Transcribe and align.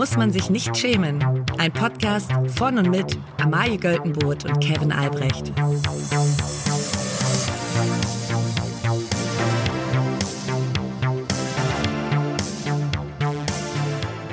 muss 0.00 0.16
man 0.16 0.32
sich 0.32 0.48
nicht 0.48 0.74
schämen. 0.78 1.22
Ein 1.58 1.74
Podcast 1.74 2.32
von 2.56 2.78
und 2.78 2.88
mit 2.88 3.18
Amalie 3.36 3.76
Göltenboot 3.76 4.46
und 4.46 4.58
Kevin 4.58 4.92
Albrecht. 4.92 5.48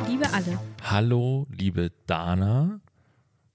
Liebe 0.08 0.32
alle. 0.32 0.58
Hallo, 0.84 1.48
liebe 1.52 1.92
Dana 2.06 2.80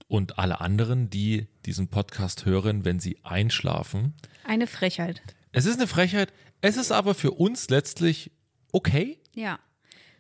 und 0.07 0.39
alle 0.39 0.61
anderen, 0.61 1.09
die 1.09 1.47
diesen 1.65 1.89
Podcast 1.89 2.45
hören, 2.45 2.85
wenn 2.85 3.01
sie 3.01 3.17
einschlafen. 3.23 4.13
Eine 4.45 4.67
Frechheit. 4.67 5.23
Es 5.53 5.65
ist 5.65 5.79
eine 5.79 5.87
Frechheit, 5.87 6.31
es 6.61 6.77
ist 6.77 6.93
aber 6.93 7.15
für 7.15 7.31
uns 7.31 7.71
letztlich 7.71 8.33
okay, 8.71 9.19
Ja. 9.35 9.59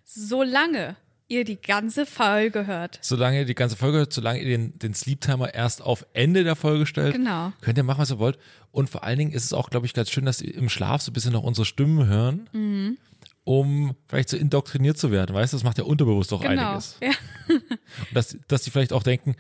Solange 0.05 0.97
ihr 1.33 1.45
die 1.45 1.61
ganze 1.61 2.07
Folge 2.07 2.67
hört. 2.67 2.99
solange 3.03 3.39
ihr 3.41 3.45
die 3.45 3.55
ganze 3.55 3.77
Folge 3.77 3.99
hört, 3.99 4.13
solange 4.13 4.41
ihr 4.41 4.47
den, 4.57 4.79
den 4.79 4.95
Sleep 4.95 5.21
Timer 5.21 5.53
erst 5.55 5.83
auf 5.83 6.05
Ende 6.13 6.45
der 6.45 6.57
Folge 6.57 6.87
stellt. 6.87 7.15
Genau. 7.15 7.53
Könnt 7.61 7.79
ihr 7.79 7.85
machen, 7.85 8.01
was 8.01 8.11
ihr 8.11 8.19
wollt. 8.19 8.39
Und 8.71 8.91
vor 8.91 9.03
allen 9.05 9.19
Dingen 9.19 9.33
ist 9.33 9.45
es 9.45 9.53
auch, 9.53 9.71
glaube 9.71 9.87
ich, 9.87 9.95
ganz 9.95 10.11
schön, 10.11 10.25
dass 10.25 10.41
ihr 10.41 10.55
im 10.55 10.69
Schlaf 10.69 11.03
so 11.03 11.11
ein 11.11 11.15
bisschen 11.15 11.33
noch 11.33 11.43
unsere 11.43 11.65
Stimmen 11.65 12.07
hören, 12.07 12.49
Mhm. 12.53 12.99
um 13.45 13.95
vielleicht 14.09 14.29
so 14.29 14.37
indoktriniert 14.37 14.99
zu 14.99 15.11
werden. 15.11 15.35
Weißt 15.35 15.53
du, 15.53 15.57
das 15.57 15.65
macht 15.65 15.79
ja 15.79 15.85
unterbewusst 15.85 16.33
auch 16.33 16.43
Genau. 16.43 16.69
einiges. 16.71 16.97
Ja. 17.03 17.11
Und 17.49 17.63
dass, 18.15 18.37
dass 18.49 18.63
die 18.63 18.71
vielleicht 18.71 18.93
auch 18.93 19.03
denken, 19.03 19.35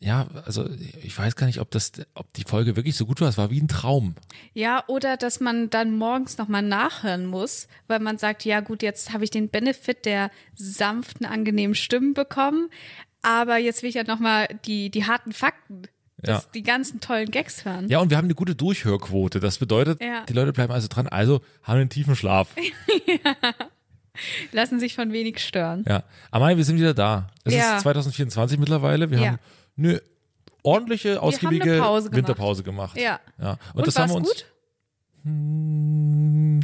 ja, 0.00 0.28
also 0.44 0.68
ich 1.02 1.18
weiß 1.18 1.34
gar 1.36 1.46
nicht, 1.46 1.60
ob 1.60 1.70
das, 1.72 1.92
ob 2.14 2.32
die 2.34 2.44
Folge 2.44 2.76
wirklich 2.76 2.94
so 2.96 3.04
gut 3.06 3.20
war. 3.20 3.28
Es 3.28 3.36
war 3.38 3.50
wie 3.50 3.60
ein 3.60 3.68
Traum. 3.68 4.14
ja, 4.54 4.84
oder 4.86 5.16
dass 5.16 5.40
man 5.40 5.70
dann 5.70 5.96
morgens 5.96 6.38
nochmal 6.38 6.62
nachhören 6.62 7.26
muss, 7.26 7.66
weil 7.88 7.98
man 8.00 8.16
sagt, 8.18 8.44
ja 8.44 8.60
gut, 8.60 8.82
jetzt 8.82 9.12
habe 9.12 9.24
ich 9.24 9.30
den 9.30 9.48
Benefit 9.48 10.04
der 10.04 10.30
sanften, 10.54 11.26
angenehmen 11.26 11.74
Stimmen 11.74 12.14
bekommen, 12.14 12.70
aber 13.22 13.56
jetzt 13.58 13.82
will 13.82 13.88
ich 13.90 13.96
ja 13.96 14.04
nochmal 14.04 14.46
die, 14.66 14.90
die 14.90 15.04
harten 15.06 15.32
Fakten, 15.32 15.82
das, 16.16 16.44
Ja. 16.44 16.50
die 16.54 16.62
ganzen 16.62 17.00
tollen 17.00 17.30
Gags 17.30 17.64
hören. 17.64 17.88
Ja, 17.88 17.98
und 18.00 18.10
wir 18.10 18.16
haben 18.16 18.26
eine 18.26 18.34
gute 18.34 18.54
Durchhörquote. 18.54 19.40
Das 19.40 19.58
bedeutet, 19.58 20.00
Ja. 20.02 20.24
die 20.28 20.32
Leute 20.32 20.52
bleiben 20.52 20.72
also 20.72 20.86
dran, 20.88 21.08
also 21.08 21.40
haben 21.64 21.78
einen 21.80 21.90
tiefen 21.90 22.14
Schlaf. 22.16 22.54
Lassen 24.52 24.80
sich 24.80 24.94
von 24.94 25.12
wenig 25.12 25.38
stören. 25.38 25.84
Ja. 25.88 26.02
Amai, 26.32 26.56
wir 26.56 26.64
sind 26.64 26.76
wieder 26.76 26.92
da. 26.94 27.28
Es 27.44 27.54
Ja. 27.54 27.76
ist 27.76 27.82
2024 27.82 28.58
mittlerweile. 28.58 29.10
Wir 29.10 29.18
Ja. 29.20 29.26
haben 29.28 29.38
eine 29.78 30.02
ordentliche, 30.62 31.22
ausgiebige 31.22 31.78
Pause. 31.78 32.10
Winterpause 32.12 32.62
gemacht. 32.62 32.98
Ja. 32.98 33.20
ja. 33.40 33.52
Und, 33.72 33.80
Und, 33.80 33.86
das 33.86 33.98
haben 33.98 34.10
wir 34.10 34.16
uns. 34.16 34.28
gut? 34.28 34.46
Hm, 35.24 36.60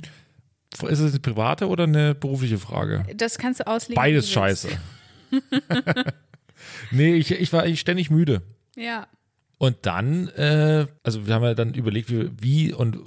Ist 0.89 0.98
es 0.98 1.12
eine 1.12 1.20
private 1.20 1.69
oder 1.69 1.85
eine 1.85 2.15
berufliche 2.15 2.59
Frage? 2.59 3.05
Das 3.17 3.39
kannst 3.39 3.61
du 3.61 3.67
auslegen. 3.67 3.97
Beides 4.01 4.31
scheiße. 4.31 4.69
nee, 6.91 7.15
ich, 7.15 7.31
ich 7.33 7.53
war 7.53 7.62
eigentlich 7.62 7.81
ständig 7.81 8.11
müde. 8.11 8.42
Ja. 8.77 9.07
Und 9.59 9.77
dann, 9.83 10.29
äh, 10.31 10.87
also 11.03 11.27
wir 11.27 11.35
haben 11.35 11.42
ja 11.45 11.55
dann 11.55 11.75
überlegt, 11.75 12.11
wie, 12.11 12.31
wie 12.41 12.73
und 12.73 12.98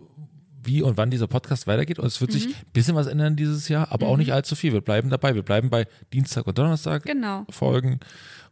wie 0.64 0.82
und 0.82 0.98
wann 0.98 1.10
dieser 1.12 1.28
Podcast 1.28 1.66
weitergeht. 1.68 2.00
Und 2.00 2.08
es 2.08 2.20
wird 2.20 2.32
Mhm. 2.32 2.36
sich 2.36 2.48
ein 2.48 2.54
bisschen 2.74 2.96
was 2.96 3.08
ändern 3.08 3.36
dieses 3.36 3.70
Jahr, 3.70 3.92
aber 3.92 4.08
auch 4.08 4.18
nicht 4.18 4.34
allzu 4.34 4.56
viel. 4.56 4.74
Wir 4.74 4.82
bleiben 4.82 5.10
dabei. 5.10 5.34
Wir 5.36 5.44
bleiben 5.44 5.70
bei 5.70 5.88
Dienstag 6.14 6.46
und 6.48 6.58
Donnerstag 6.58 7.04
Genau. 7.04 7.46
Folgen. 7.50 8.00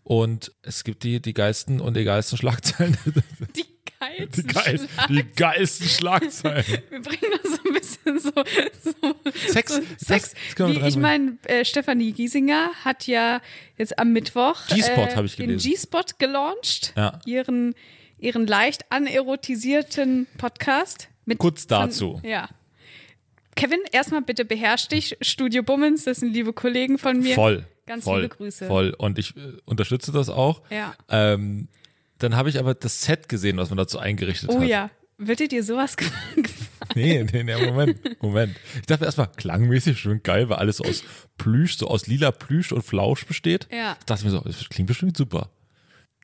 Und 0.08 0.52
es 0.62 0.84
gibt 0.84 1.02
die, 1.04 1.20
die 1.20 1.34
geilsten 1.34 1.82
und 1.82 1.98
egalsten 1.98 2.38
Schlagzeilen. 2.38 2.96
Die 3.56 3.66
geilsten 4.00 4.48
Die, 4.48 4.54
geil, 4.54 4.78
Schlag- 4.80 5.08
die 5.08 5.24
geilsten 5.36 5.88
Schlagzeilen. 5.88 6.66
Wir 6.92 7.02
bringen 7.02 7.32
das 7.42 7.52
so 7.54 7.60
ein 7.68 7.74
bisschen 7.74 8.20
so, 8.20 8.32
so 8.84 9.52
Sex. 9.52 9.74
so 9.76 9.82
Sex. 9.98 10.34
das 10.58 10.70
Wie, 10.70 10.88
ich 10.88 10.98
meine, 10.98 11.38
äh, 11.48 11.66
Stefanie 11.66 12.12
Giesinger 12.12 12.70
hat 12.84 13.08
ja 13.08 13.42
jetzt 13.78 13.98
am 13.98 14.12
Mittwoch 14.14 14.68
G-Spot 14.68 15.02
äh, 15.06 15.16
habe 15.16 15.26
ich 15.26 15.38
den 15.38 15.48
gelesen. 15.48 15.72
G-Spot 15.72 16.04
gelauncht. 16.20 16.94
Ja. 16.96 17.20
Ihren, 17.26 17.74
ihren 18.20 18.46
leicht 18.46 18.92
anerotisierten 18.92 20.28
Podcast. 20.38 21.08
Mit 21.26 21.40
Kurz 21.40 21.66
dazu. 21.66 22.20
Von, 22.20 22.30
ja. 22.30 22.48
Kevin, 23.56 23.80
erstmal 23.92 24.22
bitte 24.22 24.46
beherrsch 24.46 24.88
dich. 24.90 25.18
Studio 25.22 25.64
Bummens, 25.64 26.04
das 26.04 26.18
sind 26.20 26.32
liebe 26.34 26.54
Kollegen 26.54 27.00
von 27.00 27.20
mir. 27.22 27.34
Voll. 27.34 27.66
Ganz 27.86 28.04
voll, 28.04 28.22
liebe 28.24 28.36
Grüße. 28.36 28.68
Voll. 28.68 28.94
Und 28.98 29.20
ich 29.20 29.36
äh, 29.38 29.54
unterstütze 29.66 30.12
das 30.12 30.30
auch. 30.30 30.62
Ja. 30.70 30.96
Ähm, 31.10 31.68
dann 32.18 32.36
habe 32.36 32.50
ich 32.50 32.60
aber 32.60 32.74
das 32.74 33.02
Set 33.04 33.30
gesehen, 33.30 33.58
was 33.58 33.70
man 33.70 33.78
dazu 33.78 34.00
eingerichtet 34.00 34.50
Oh 34.50 34.60
hat. 34.62 34.68
ja. 34.68 34.90
Würde 35.18 35.48
dir 35.48 35.64
sowas 35.64 35.96
gefallen? 35.98 36.46
Nee, 36.94 37.24
nee, 37.32 37.44
nee, 37.44 37.66
Moment, 37.66 38.22
Moment. 38.22 38.56
Ich 38.76 38.86
dachte 38.86 39.06
erstmal, 39.06 39.28
klangmäßig 39.28 39.98
schön 39.98 40.22
geil, 40.24 40.50
weil 40.50 40.58
alles 40.58 40.82
aus 40.82 41.04
Plüsch, 41.38 41.78
so 41.78 41.88
aus 41.88 42.08
lila 42.08 42.32
Plüsch 42.32 42.72
und 42.74 42.82
Flausch 42.84 43.26
besteht. 43.26 43.68
Ja. 43.72 43.96
Ich 44.00 44.06
dachte 44.06 44.26
mir 44.26 44.32
so, 44.32 44.40
das 44.42 44.68
klingt 44.68 44.88
bestimmt 44.88 45.16
super. 45.16 45.52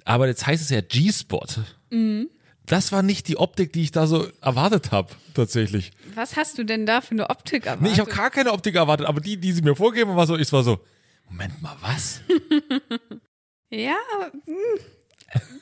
Aber 0.04 0.28
jetzt 0.28 0.46
heißt 0.46 0.62
es 0.62 0.70
ja 0.70 0.82
G-Spot. 0.82 1.46
Mhm. 1.90 2.30
Das 2.66 2.92
war 2.92 3.02
nicht 3.02 3.28
die 3.28 3.38
Optik, 3.38 3.72
die 3.74 3.82
ich 3.84 3.92
da 3.92 4.08
so 4.08 4.28
erwartet 4.42 4.92
habe, 4.92 5.10
tatsächlich. 5.34 5.92
Was 6.16 6.36
hast 6.36 6.58
du 6.58 6.64
denn 6.66 6.86
da 6.86 7.00
für 7.02 7.12
eine 7.12 7.30
Optik 7.30 7.66
erwartet? 7.66 7.82
Nee, 7.84 7.94
ich 7.94 8.00
habe 8.00 8.12
gar 8.12 8.30
keine 8.30 8.52
Optik 8.52 8.76
erwartet, 8.76 9.08
aber 9.08 9.22
die, 9.22 9.38
die 9.38 9.52
sie 9.54 9.62
mir 9.62 9.76
vorgeben, 9.76 10.16
war 10.16 10.28
so, 10.28 10.38
ich 10.38 10.52
war 10.52 10.64
so, 10.64 10.80
Moment 11.32 11.62
mal, 11.62 11.76
was? 11.82 12.22
Ja, 13.74 13.96
hm, 14.46 14.56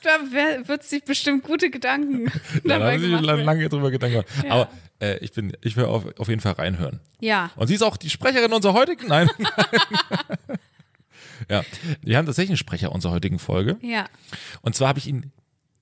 da 0.01 0.09
wär- 0.31 0.67
wird 0.67 0.83
sich 0.83 1.03
bestimmt 1.05 1.43
gute 1.43 1.69
Gedanken 1.69 2.25
Da 2.63 2.79
dabei 2.79 2.93
haben 2.93 3.01
sie 3.03 3.09
gemacht. 3.09 3.23
lange, 3.45 3.69
drüber 3.69 3.91
Gedanken 3.91 4.23
gemacht. 4.25 4.43
Ja. 4.43 4.51
Aber 4.51 4.69
äh, 4.99 5.19
ich 5.19 5.31
bin, 5.31 5.55
ich 5.61 5.77
will 5.77 5.85
auf, 5.85 6.05
auf 6.17 6.27
jeden 6.27 6.41
Fall 6.41 6.53
reinhören. 6.53 7.01
Ja, 7.19 7.51
Und 7.55 7.67
sie 7.67 7.75
ist 7.75 7.83
auch 7.83 7.97
die 7.97 8.09
Sprecherin 8.09 8.51
unserer 8.51 8.73
heutigen, 8.73 9.07
nein. 9.07 9.29
ja, 11.49 11.63
wir 12.01 12.17
haben 12.17 12.25
tatsächlich 12.25 12.49
einen 12.49 12.57
Sprecher 12.57 12.91
unserer 12.91 13.11
heutigen 13.13 13.37
Folge. 13.37 13.77
ja, 13.83 14.05
Und 14.61 14.73
zwar 14.75 14.87
habe 14.87 14.97
ich 14.97 15.05
ihn 15.05 15.31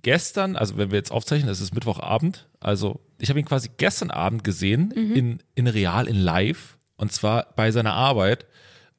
gestern, 0.02 0.58
also 0.58 0.78
wenn 0.78 0.92
wir 0.92 0.98
jetzt 0.98 1.14
aufzeichnen, 1.14 1.50
es 1.50 1.62
ist 1.62 1.74
Mittwochabend, 1.74 2.50
also 2.60 3.00
ich 3.20 3.30
habe 3.30 3.40
ihn 3.40 3.46
quasi 3.46 3.70
gestern 3.78 4.12
Abend 4.12 4.44
gesehen, 4.44 4.92
in, 4.92 5.40
in 5.56 5.68
real, 5.68 6.10
in 6.10 6.18
live, 6.18 6.78
und 6.98 7.14
zwar 7.14 7.54
bei 7.56 7.72
seiner 7.72 7.94
Arbeit. 7.94 8.48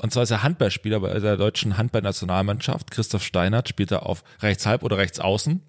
Und 0.01 0.13
zwar 0.13 0.23
ist 0.23 0.31
er 0.31 0.43
Handballspieler 0.43 1.01
bei 1.01 1.19
der 1.19 1.37
deutschen 1.37 1.77
Handballnationalmannschaft. 1.77 2.91
Christoph 2.91 3.25
Steinert 3.25 3.69
spielt 3.69 3.91
er 3.91 4.07
auf 4.07 4.23
rechts 4.41 4.65
halb 4.65 4.83
oder 4.85 4.97
rechts 4.97 5.19
außen. 5.21 5.61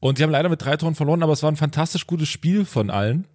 Und 0.00 0.18
sie 0.18 0.24
haben 0.24 0.30
leider 0.30 0.48
mit 0.48 0.62
drei 0.62 0.76
Toren 0.76 0.94
verloren, 0.94 1.22
aber 1.22 1.32
es 1.32 1.42
war 1.42 1.50
ein 1.52 1.56
fantastisch 1.56 2.06
gutes 2.06 2.28
Spiel 2.28 2.64
von 2.64 2.90
allen. 2.90 3.26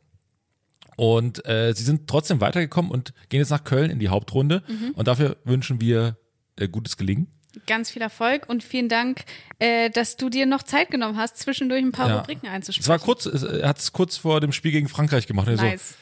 Und 0.98 1.46
äh, 1.46 1.74
sie 1.74 1.84
sind 1.84 2.08
trotzdem 2.08 2.40
weitergekommen 2.42 2.90
und 2.92 3.14
gehen 3.30 3.40
jetzt 3.40 3.50
nach 3.50 3.64
Köln 3.64 3.90
in 3.92 4.00
die 4.00 4.10
Hauptrunde. 4.10 4.64
Und 4.96 5.08
dafür 5.08 5.38
wünschen 5.44 5.80
wir 5.82 6.18
äh, 6.58 6.68
gutes 6.70 6.96
Gelingen. 6.98 7.28
ganz 7.68 7.90
viel 7.92 8.02
Erfolg 8.02 8.50
und 8.50 8.64
vielen 8.64 8.90
Dank, 8.90 9.24
äh, 9.60 9.90
dass 9.90 10.18
du 10.18 10.30
dir 10.30 10.46
noch 10.46 10.64
Zeit 10.64 10.92
genommen 10.92 11.18
hast, 11.18 11.38
zwischendurch 11.38 11.84
ein 11.84 11.92
paar 11.92 12.10
Ja. 12.10 12.18
Rubriken 12.20 12.48
einzusprechen. 12.50 12.84
Es 12.84 12.90
war 12.90 13.00
kurz, 13.00 13.26
er 13.26 13.68
hat 13.68 13.80
es 13.80 13.92
kurz 13.94 14.18
vor 14.18 14.40
dem 14.42 14.52
Spiel 14.52 14.72
gegen 14.72 14.88
Frankreich 14.90 15.28
gemacht. 15.28 15.48
Er 15.48 15.58
so, 15.58 15.64
nice. 15.64 15.96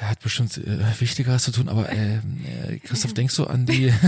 Er 0.00 0.10
hat 0.10 0.20
bestimmt 0.20 0.56
äh, 0.58 1.00
Wichtigeres 1.00 1.42
zu 1.42 1.52
tun, 1.52 1.68
aber 1.68 1.90
äh, 1.90 2.16
äh, 2.16 2.78
Christoph, 2.78 3.14
denkst 3.14 3.36
du 3.36 3.44
an 3.44 3.66
die. 3.66 3.92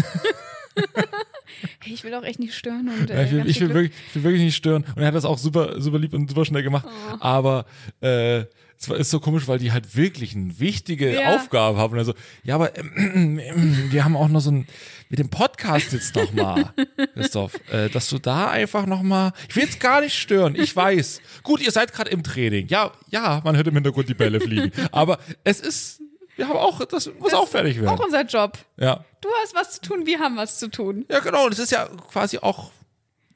Hey, 1.80 1.92
ich 1.92 2.04
will 2.04 2.14
auch 2.14 2.22
echt 2.22 2.38
nicht 2.38 2.54
stören 2.54 2.88
und 2.88 3.10
Ja, 3.10 3.16
äh, 3.16 3.24
ich, 3.24 3.32
will, 3.32 3.38
ganz 3.38 3.50
ich, 3.50 3.60
will 3.60 3.68
wirklich, 3.74 3.92
ich 4.08 4.14
will 4.14 4.22
wirklich 4.22 4.42
nicht 4.42 4.56
stören. 4.56 4.84
Und 4.94 5.02
er 5.02 5.08
hat 5.08 5.14
das 5.14 5.24
auch 5.24 5.36
super, 5.36 5.80
super 5.80 5.98
lieb 5.98 6.14
und 6.14 6.28
super 6.28 6.44
schnell 6.44 6.62
gemacht. 6.62 6.86
Oh. 6.86 7.16
Aber 7.20 7.66
äh, 8.00 8.44
es 8.80 8.88
ist 8.88 9.10
so 9.10 9.20
komisch, 9.20 9.46
weil 9.46 9.58
die 9.58 9.72
halt 9.72 9.94
wirklich 9.94 10.34
eine 10.34 10.58
wichtige 10.58 11.14
Ja. 11.14 11.34
Aufgabe 11.36 11.76
haben. 11.78 11.98
Also, 11.98 12.14
ja, 12.42 12.54
aber 12.54 12.76
ähm, 12.78 13.38
ähm, 13.38 13.88
wir 13.90 14.04
haben 14.04 14.16
auch 14.16 14.28
noch 14.28 14.40
so 14.40 14.50
ein 14.50 14.66
mit 15.10 15.18
dem 15.18 15.28
Podcast 15.28 15.92
jetzt 15.92 16.14
noch 16.14 16.32
mal, 16.32 16.72
Christoph, 17.14 17.54
äh, 17.70 17.88
dass 17.90 18.08
du 18.08 18.18
da 18.18 18.48
einfach 18.48 18.86
noch 18.86 19.02
mal. 19.02 19.32
Ich 19.48 19.56
will 19.56 19.64
jetzt 19.64 19.80
gar 19.80 20.00
nicht 20.00 20.14
stören. 20.16 20.54
Ich 20.54 20.74
weiß. 20.74 21.20
Gut, 21.42 21.60
ihr 21.60 21.72
seid 21.72 21.92
gerade 21.92 22.10
im 22.10 22.22
Training. 22.22 22.68
Ja, 22.68 22.92
ja, 23.10 23.40
man 23.44 23.56
hört 23.56 23.66
im 23.66 23.74
Hintergrund 23.74 24.08
die 24.08 24.14
Bälle 24.14 24.40
fliegen. 24.40 24.70
Aber 24.92 25.18
es 25.44 25.60
ist, 25.60 26.00
wir 26.36 26.48
haben 26.48 26.56
auch, 26.56 26.84
das 26.84 27.10
muss 27.18 27.34
auch 27.34 27.48
fertig 27.48 27.76
werden. 27.76 27.88
Auch 27.88 28.02
unser 28.02 28.24
Job. 28.24 28.56
Ja. 28.78 29.04
Du 29.20 29.28
hast 29.42 29.54
was 29.54 29.72
zu 29.72 29.80
tun, 29.82 30.06
wir 30.06 30.20
haben 30.20 30.36
was 30.36 30.58
zu 30.58 30.70
tun. 30.70 31.04
Ja, 31.10 31.18
genau. 31.20 31.44
Und 31.46 31.52
es 31.52 31.58
ist 31.58 31.72
ja 31.72 31.86
quasi 32.10 32.38
auch, 32.38 32.70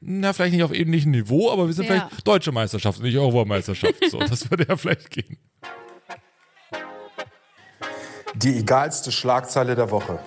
na, 0.06 0.33
vielleicht 0.33 0.53
nicht 0.55 0.62
auf 0.62 0.73
ähnlichem 0.75 1.11
Niveau, 1.12 1.51
aber 1.51 1.67
wir 1.67 1.73
sind 1.75 1.89
Ja. 1.89 2.09
vielleicht 2.09 2.27
deutsche 2.27 2.53
Meisterschaft, 2.53 3.01
nicht 3.01 3.17
Europameisterschaft. 3.17 3.95
So, 4.11 4.19
das 4.19 4.51
würde 4.51 4.67
ja 4.69 4.77
vielleicht 4.77 5.11
gehen. 5.11 5.39
Die 8.37 8.59
egalste 8.59 9.12
Schlagzeile 9.12 9.75
der 9.75 9.91
Woche. 9.91 10.19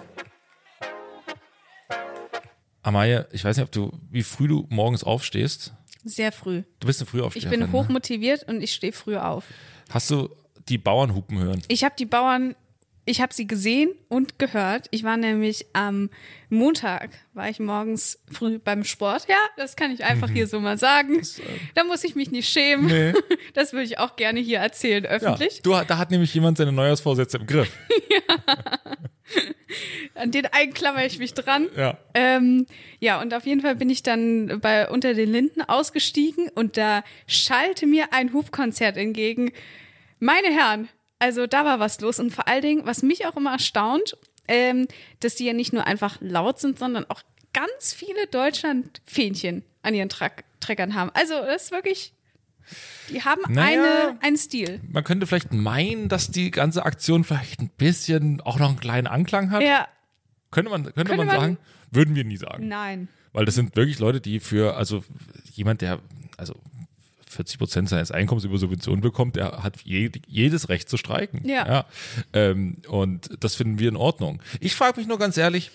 Amaya, 2.83 3.25
ich 3.31 3.44
weiß 3.44 3.57
nicht, 3.57 3.65
ob 3.65 3.71
du, 3.71 3.91
wie 4.09 4.24
früh 4.24 4.47
du 4.47 4.65
morgens 4.69 5.03
aufstehst. 5.03 5.74
Sehr 6.06 6.31
früh. 6.31 6.63
Du 6.79 6.88
bist 6.88 7.01
eine 7.01 7.06
Ich 7.06 7.12
Frühaufsteherin. 7.12 7.59
bin 7.59 7.68
ne? 7.68 7.71
hochmotiviert 7.74 8.44
und 8.47 8.62
ich 8.62 8.74
stehe 8.74 8.94
früh 8.94 9.18
auf. 9.18 9.44
Hast 9.89 10.09
du 10.09 10.29
die 10.69 10.77
Bauern 10.77 11.13
hupen 11.13 11.38
hören? 11.39 11.62
Ich 11.68 11.83
habe 11.83 11.95
die 12.00 12.06
Bauern, 12.06 12.56
ich 13.07 13.21
habe 13.21 13.33
sie 13.33 13.48
gesehen 13.48 13.92
und 14.09 14.38
gehört. 14.38 14.88
Ich 14.92 15.04
war 15.04 15.15
nämlich 15.15 15.65
am 15.71 16.09
Montag, 16.50 17.09
war 17.33 17.50
ich 17.50 17.59
morgens 17.59 18.19
früh 18.30 18.59
beim 18.59 18.83
Sport. 18.83 19.27
Ja, 19.30 19.38
das 19.56 19.77
kann 19.77 19.92
ich 19.92 20.04
einfach 20.04 20.30
hier 20.30 20.45
so 20.45 20.59
mal 20.59 20.77
sagen. 20.77 21.21
Da 21.74 21.86
muss 21.86 22.04
ich 22.04 22.15
mich 22.15 22.31
nicht 22.31 22.50
schämen. 22.50 22.88
Nee. 22.88 23.13
Das 23.54 23.74
würde 23.74 23.86
ich 23.86 23.98
auch 23.98 24.18
gerne 24.18 24.39
hier 24.39 24.59
erzählen, 24.59 25.04
Ja, 25.06 25.09
öffentlich. 25.09 25.62
du, 25.63 25.71
da 25.71 25.98
hat 25.98 26.12
nämlich 26.12 26.31
jemand 26.33 26.57
seine 26.59 26.71
Neujahrsvorsätze 26.71 27.38
im 27.38 27.48
Griff. 27.48 27.71
An 30.13 30.31
den 30.31 30.45
einen 30.48 30.74
klammer 30.74 31.06
ich 31.06 31.18
mich 31.18 31.33
dran. 31.33 31.68
Ja. 31.75 31.98
Ähm, 32.13 32.68
ja, 33.00 33.19
und 33.21 33.33
auf 33.33 33.45
jeden 33.45 33.62
Fall 33.62 33.75
bin 33.75 33.89
ich 33.89 34.03
dann 34.03 34.60
bei 34.62 34.88
Unter 34.89 35.13
den 35.15 35.31
Linden 35.31 35.62
ausgestiegen 35.62 36.50
und 36.53 36.77
da 36.77 37.03
schallte 37.25 37.88
mir 37.88 38.13
ein 38.13 38.33
Hubkonzert 38.33 38.98
entgegen. 38.98 39.51
Meine 40.19 40.50
Herren, 40.50 40.88
also 41.19 41.47
da 41.47 41.65
war 41.65 41.79
was 41.79 41.99
los. 42.01 42.19
Und 42.19 42.31
vor 42.33 42.47
allen 42.47 42.61
Dingen, 42.61 42.85
was 42.85 43.03
mich 43.03 43.25
auch 43.25 43.35
immer 43.35 43.53
erstaunt, 43.53 44.17
ähm, 44.47 44.87
dass 45.19 45.35
die 45.35 45.45
ja 45.45 45.53
nicht 45.53 45.73
nur 45.73 45.85
einfach 45.87 46.17
laut 46.21 46.59
sind, 46.59 46.79
sondern 46.79 47.05
auch 47.09 47.21
ganz 47.53 47.93
viele 47.93 48.27
Deutschland-Fähnchen 48.27 49.63
an 49.81 49.93
ihren 49.93 50.09
Tra 50.09 50.29
Treckern 50.59 50.95
haben. 50.95 51.11
Also 51.13 51.33
das 51.35 51.65
ist 51.65 51.71
wirklich, 51.71 52.13
die 53.09 53.21
haben 53.23 53.41
Naja. 53.47 54.09
eine, 54.09 54.17
einen 54.21 54.37
Stil. 54.37 54.81
Man 54.91 55.03
könnte 55.03 55.27
vielleicht 55.27 55.53
meinen, 55.53 56.09
dass 56.09 56.29
die 56.31 56.49
ganze 56.51 56.83
Aktion 56.85 57.23
vielleicht 57.23 57.59
ein 57.61 57.69
bisschen 57.69 58.41
auch 58.41 58.57
noch 58.59 58.69
einen 58.69 58.79
kleinen 58.79 59.07
Anklang 59.07 59.51
hat. 59.51 59.61
Ja, 59.61 59.87
Könnte 60.51 60.71
man, 60.71 60.83
könnte, 60.93 61.15
man, 61.15 61.27
man- 61.27 61.39
sagen? 61.39 61.57
Würden 61.91 62.15
wir 62.15 62.23
nie 62.23 62.37
sagen. 62.37 62.67
nein. 62.67 63.07
Weil 63.33 63.45
das 63.45 63.53
sind 63.55 63.75
wirklich 63.75 63.99
Leute, 63.99 64.19
die 64.19 64.39
für, 64.39 64.75
also 64.77 65.03
jemand, 65.53 65.81
der, 65.81 65.99
also 66.37 66.55
40 67.38 67.57
Prozent 67.60 67.89
seines 67.89 68.12
Einkommens 68.12 68.44
über 68.44 68.57
Subventionen 68.57 69.01
bekommt, 69.01 69.36
der 69.36 69.63
hat 69.63 69.81
je, 69.84 70.10
jedes 70.28 70.69
Recht 70.69 70.89
zu 70.89 70.98
streiken. 70.98 71.48
Ja. 71.48 71.86
Ähm, 72.34 72.78
und 72.89 73.30
das 73.39 73.56
finden 73.56 73.80
wir 73.80 73.89
in 73.89 73.95
Ordnung. 73.95 74.42
Ich 74.60 74.75
frage 74.75 75.00
mich 75.00 75.07
nur 75.07 75.19
ganz 75.19 75.38
ehrlich, 75.38 75.72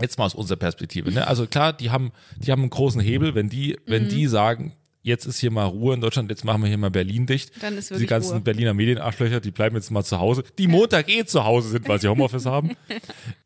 jetzt 0.00 0.18
mal 0.18 0.24
aus 0.24 0.34
unserer 0.34 0.56
Perspektive, 0.58 1.10
ne? 1.12 1.26
Also 1.26 1.46
klar, 1.46 1.72
die 1.72 1.90
haben, 1.90 2.12
die 2.36 2.50
haben 2.52 2.62
einen 2.62 2.70
großen 2.70 3.00
Hebel, 3.00 3.34
wenn 3.34 3.48
die, 3.48 3.72
Mhm. 3.72 3.90
wenn 3.90 4.08
die 4.08 4.26
sagen, 4.26 4.72
jetzt 5.02 5.26
ist 5.26 5.38
hier 5.40 5.50
mal 5.50 5.64
Ruhe 5.64 5.94
in 5.94 6.00
Deutschland, 6.00 6.30
jetzt 6.30 6.44
machen 6.44 6.62
wir 6.62 6.68
hier 6.68 6.78
mal 6.78 6.90
Berlin 6.90 7.26
dicht. 7.26 7.52
Dann 7.62 7.76
ist 7.76 7.90
Die 7.90 7.94
wirklich 7.94 8.08
ganzen 8.08 8.32
Ruhe. 8.34 8.40
Berliner 8.40 8.72
Medienarschlöcher, 8.74 9.40
die 9.40 9.50
bleiben 9.50 9.74
jetzt 9.76 9.90
mal 9.90 10.04
zu 10.04 10.18
Hause, 10.20 10.44
die 10.58 10.68
Montag 10.68 11.08
eh 11.08 11.24
zu 11.24 11.44
Hause 11.44 11.68
sind, 11.70 11.88
weil 11.88 12.00
sie 12.00 12.08
Homeoffice 12.10 12.46
haben. 12.46 12.76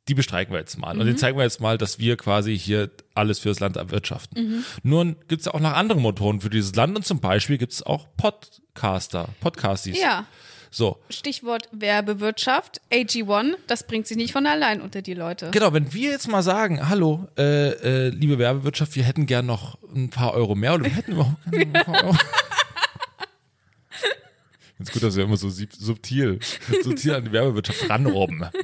Die 0.09 0.15
bestreiken 0.15 0.53
wir 0.53 0.61
jetzt 0.61 0.79
mal. 0.79 0.93
Und 0.93 0.99
Mhm. 0.99 1.05
denen 1.07 1.19
zeigen 1.19 1.37
wir 1.39 1.45
jetzt 1.45 1.61
mal, 1.61 1.79
dass 1.79 1.99
wir 1.99 2.17
quasi 2.17 2.59
hier 2.59 2.91
alles 3.15 3.39
fürs 3.39 3.59
Land 3.61 3.77
erwirtschaften. 3.77 4.43
Mhm. 4.59 4.65
Nun 4.83 5.17
gibt 5.29 5.41
es 5.41 5.47
ja 5.47 5.55
auch 5.55 5.61
noch 5.61 5.73
andere 5.73 6.01
Motoren 6.01 6.41
für 6.41 6.51
dieses 6.51 6.75
Land 6.75 6.97
und 6.97 7.05
zum 7.07 7.21
Beispiel 7.21 7.59
gibt 7.59 7.73
es 7.73 7.83
auch 7.83 8.07
Podcaster, 8.17 9.29
Podcasties. 9.41 10.01
Ja. 10.01 10.27
So, 10.71 10.99
Stichwort 11.11 11.69
Werbewirtschaft, 11.73 12.81
AG1, 12.91 13.55
das 13.67 13.87
bringt 13.87 14.07
sich 14.07 14.17
nicht 14.17 14.33
von 14.33 14.47
allein 14.47 14.81
unter 14.81 15.01
die 15.03 15.15
Leute. 15.15 15.51
Genau, 15.53 15.73
wenn 15.73 15.93
wir 15.93 16.11
jetzt 16.11 16.29
mal 16.29 16.43
sagen, 16.43 16.89
hallo, 16.89 17.29
äh, 17.39 17.71
äh, 17.71 18.09
liebe 18.11 18.39
Werbewirtschaft, 18.39 18.95
wir 18.97 19.05
hätten 19.05 19.27
gern 19.27 19.47
noch 19.47 19.79
ein 19.95 20.11
paar 20.11 20.35
Euro 20.35 20.55
mehr 20.55 20.75
oder 20.75 20.85
wir 20.85 20.93
hätten 20.93 21.13
überhaupt 21.13 21.51
gerne 21.51 21.67
ein 21.67 21.73
paar 21.85 22.05
Euro. 22.05 22.17
Ganz 24.79 24.93
gut, 24.93 25.03
dass 25.03 25.17
wir 25.17 25.25
immer 25.25 25.39
so 25.39 25.49
sub- 25.49 25.73
subtil, 25.73 26.39
subtil 26.83 27.15
an 27.15 27.25
die 27.25 27.33
Werbewirtschaft 27.33 27.89
ranrobben. 27.89 28.47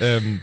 Ähm, 0.00 0.40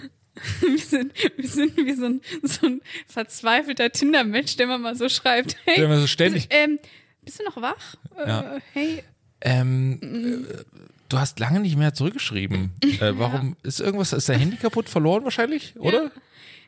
Wir 0.59 0.77
sind, 0.79 1.13
wir 1.37 1.47
sind 1.47 1.77
wie 1.77 1.93
so 1.93 2.05
ein, 2.07 2.21
so 2.43 2.65
ein 2.67 2.81
verzweifelter 3.07 3.89
Tinder-Mensch, 3.89 4.57
der 4.57 4.67
man 4.67 4.81
mal 4.81 4.93
so 4.97 5.07
schreibt. 5.07 5.55
Hey, 5.63 5.75
Der 5.77 5.85
immer 5.85 5.99
so 6.01 6.07
ständig- 6.07 6.49
Bist, 6.49 6.61
ähm, 6.61 6.77
bist 7.23 7.39
du 7.39 7.45
noch 7.45 7.55
wach? 7.61 7.95
Ja. 8.17 8.57
Äh, 8.57 8.59
hey, 8.73 9.03
ähm, 9.41 9.99
äh, 10.01 10.63
du 11.09 11.17
hast 11.17 11.39
lange 11.39 11.59
nicht 11.59 11.77
mehr 11.77 11.93
zurückgeschrieben. 11.93 12.73
Äh, 13.01 13.17
warum 13.17 13.57
ist 13.63 13.81
irgendwas, 13.81 14.13
ist 14.13 14.29
dein 14.29 14.39
Handy 14.39 14.55
kaputt 14.55 14.87
verloren 14.87 15.25
wahrscheinlich, 15.25 15.75
oder? 15.77 16.11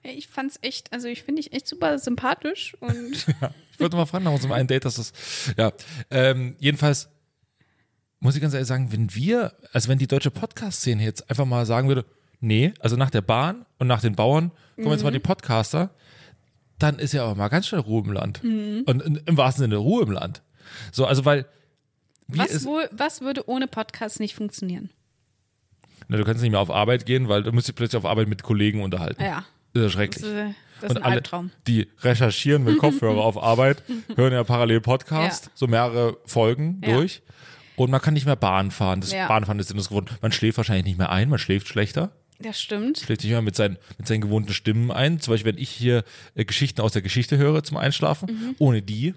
hey, 0.03 0.15
ich 0.15 0.27
fand's 0.27 0.59
echt, 0.61 0.91
also 0.93 1.07
ich 1.07 1.23
finde 1.23 1.41
dich 1.41 1.53
echt 1.53 1.67
super 1.67 1.99
sympathisch 1.99 2.75
und 2.79 3.25
Ich 3.73 3.79
wollte 3.79 3.95
mal 3.95 4.07
fragen 4.07 4.23
nach 4.23 4.31
unserem 4.31 4.53
einen 4.53 4.67
Date, 4.67 4.85
dass 4.85 4.95
das, 4.95 5.13
ja, 5.55 5.71
ähm, 6.09 6.55
jedenfalls 6.59 7.09
muss 8.19 8.35
ich 8.35 8.41
ganz 8.41 8.55
ehrlich 8.55 8.67
sagen, 8.67 8.91
wenn 8.91 9.13
wir, 9.13 9.53
also 9.71 9.89
wenn 9.89 9.99
die 9.99 10.07
deutsche 10.07 10.31
Podcast-Szene 10.31 11.03
jetzt 11.03 11.29
einfach 11.29 11.45
mal 11.45 11.65
sagen 11.67 11.87
würde, 11.87 12.03
nee, 12.39 12.73
also 12.79 12.95
nach 12.95 13.11
der 13.11 13.21
Bahn 13.21 13.67
und 13.77 13.85
nach 13.85 14.01
den 14.01 14.15
Bauern 14.15 14.51
kommen 14.75 14.91
jetzt 14.91 15.03
mal 15.03 15.11
die 15.11 15.19
Podcaster, 15.19 15.91
dann 16.79 16.97
ist 16.97 17.13
ja 17.13 17.23
aber 17.23 17.35
mal 17.35 17.49
ganz 17.49 17.67
schnell 17.67 17.81
Ruhe 17.81 18.03
im 18.03 18.11
Land. 18.11 18.43
Und 18.87 19.01
in, 19.03 19.21
im 19.23 19.37
wahrsten 19.37 19.63
Sinne 19.63 19.77
Ruhe 19.77 20.01
im 20.03 20.11
Land. 20.11 20.41
So, 20.91 21.05
also 21.05 21.25
weil, 21.25 21.45
was, 22.27 22.65
wohl, 22.65 22.89
was 22.91 23.21
würde 23.21 23.47
ohne 23.49 23.67
Podcast 23.67 24.19
nicht 24.19 24.35
funktionieren? 24.35 24.89
na, 26.09 26.15
du 26.17 26.23
kannst 26.23 26.41
nicht 26.41 26.51
mehr 26.51 26.59
auf 26.61 26.69
Arbeit 26.71 27.05
gehen, 27.05 27.27
weil 27.27 27.43
du 27.43 27.51
musst 27.51 27.67
dich 27.67 27.75
plötzlich 27.75 27.97
auf 27.97 28.05
Arbeit 28.05 28.27
mit 28.29 28.41
Kollegen 28.43 28.81
unterhalten. 28.81 29.21
Ja, 29.21 29.45
Das 29.73 29.81
ist 29.81 29.85
das, 29.85 29.91
schrecklich. 29.93 30.23
ist- 30.25 30.33
das 30.79 30.83
ist 30.83 30.89
und 30.91 30.97
ein 30.97 31.03
alle, 31.03 31.13
Albtraum. 31.15 31.51
die 31.67 31.87
recherchieren 32.01 32.63
mit 32.63 32.77
Kopfhörer 32.77 33.21
auf 33.23 33.41
Arbeit, 33.41 33.81
hören 34.15 34.31
ja 34.31 34.43
parallel 34.43 34.79
Podcast, 34.79 35.45
Ja. 35.47 35.51
so 35.55 35.67
mehrere 35.67 36.17
Folgen 36.25 36.81
Ja. 36.85 36.95
durch. 36.97 37.23
Und 37.75 37.89
man 37.91 37.99
kann 38.01 38.13
nicht 38.13 38.25
mehr 38.25 38.35
Bahn 38.35 38.71
fahren. 38.71 39.01
Das 39.01 39.11
Ja. 39.11 39.27
Bahnfahren 39.27 39.59
ist 39.59 39.73
das 39.75 39.89
gewohnt. 39.89 40.11
Man 40.21 40.31
schläft 40.31 40.57
wahrscheinlich 40.57 40.85
nicht 40.85 40.97
mehr 40.97 41.11
ein, 41.11 41.29
man 41.29 41.39
schläft 41.39 41.67
schlechter. 41.67 42.11
Das 42.39 42.61
stimmt. 42.61 42.99
Schläft 42.99 43.23
nicht 43.23 43.31
mehr 43.31 43.41
mit 43.41 43.55
seinen, 43.55 43.77
mit 43.97 44.07
seinen 44.07 44.21
gewohnten 44.21 44.53
Stimmen 44.53 44.91
ein. 44.91 45.19
Zum 45.19 45.33
Beispiel, 45.33 45.53
wenn 45.53 45.61
ich 45.61 45.69
hier 45.71 46.03
äh, 46.35 46.45
Geschichten 46.45 46.81
aus 46.81 46.91
der 46.93 47.01
Geschichte 47.01 47.37
höre 47.37 47.63
zum 47.63 47.77
Einschlafen, 47.77 48.29
Mhm. 48.31 48.55
ohne 48.59 48.81
die 48.83 49.15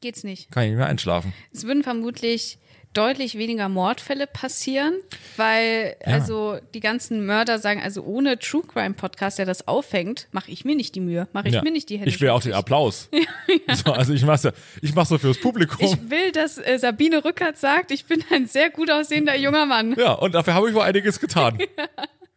Geht's 0.00 0.24
nicht. 0.24 0.50
kann 0.50 0.62
ich 0.64 0.70
nicht 0.70 0.78
mehr 0.78 0.86
einschlafen. 0.86 1.32
Es 1.52 1.64
würden 1.64 1.82
vermutlich 1.82 2.58
deutlich 2.92 3.38
weniger 3.38 3.68
Mordfälle 3.68 4.26
passieren, 4.26 4.94
weil 5.36 5.94
Ja. 6.04 6.14
also 6.14 6.58
die 6.74 6.80
ganzen 6.80 7.24
Mörder 7.24 7.60
sagen, 7.60 7.80
also 7.80 8.02
ohne 8.02 8.38
True 8.40 8.62
Crime 8.66 8.94
Podcast, 8.94 9.38
der 9.38 9.46
das 9.46 9.68
auffängt, 9.68 10.26
mache 10.32 10.50
ich 10.50 10.64
mir 10.64 10.74
nicht 10.74 10.96
die 10.96 11.00
Mühe, 11.00 11.28
mache 11.32 11.46
ich 11.48 11.54
Ja. 11.54 11.62
mir 11.62 11.70
nicht 11.70 11.88
die 11.88 11.98
Hände. 11.98 12.08
ich 12.10 12.20
will 12.20 12.30
auch 12.30 12.42
den. 12.42 12.52
Applaus. 12.52 13.08
So, 13.84 13.92
also 13.92 14.12
ich 14.12 14.24
mach's 14.24 14.42
ja, 14.42 14.50
ich 14.82 14.92
mach's 14.94 15.08
so 15.10 15.18
fürs 15.18 15.38
Publikum. 15.38 15.78
Ich 15.86 16.10
will, 16.10 16.32
dass 16.32 16.58
äh, 16.58 16.78
Sabine 16.78 17.24
Rückert 17.24 17.56
sagt, 17.58 17.92
ich 17.92 18.06
bin 18.06 18.24
ein 18.32 18.46
sehr 18.46 18.70
gut 18.70 18.90
aussehender 18.90 19.36
junger 19.36 19.66
Mann. 19.66 19.94
ja, 19.96 20.12
und 20.14 20.34
dafür 20.34 20.54
habe 20.54 20.68
ich 20.68 20.74
wohl 20.74 20.82
einiges 20.82 21.20
getan. 21.20 21.58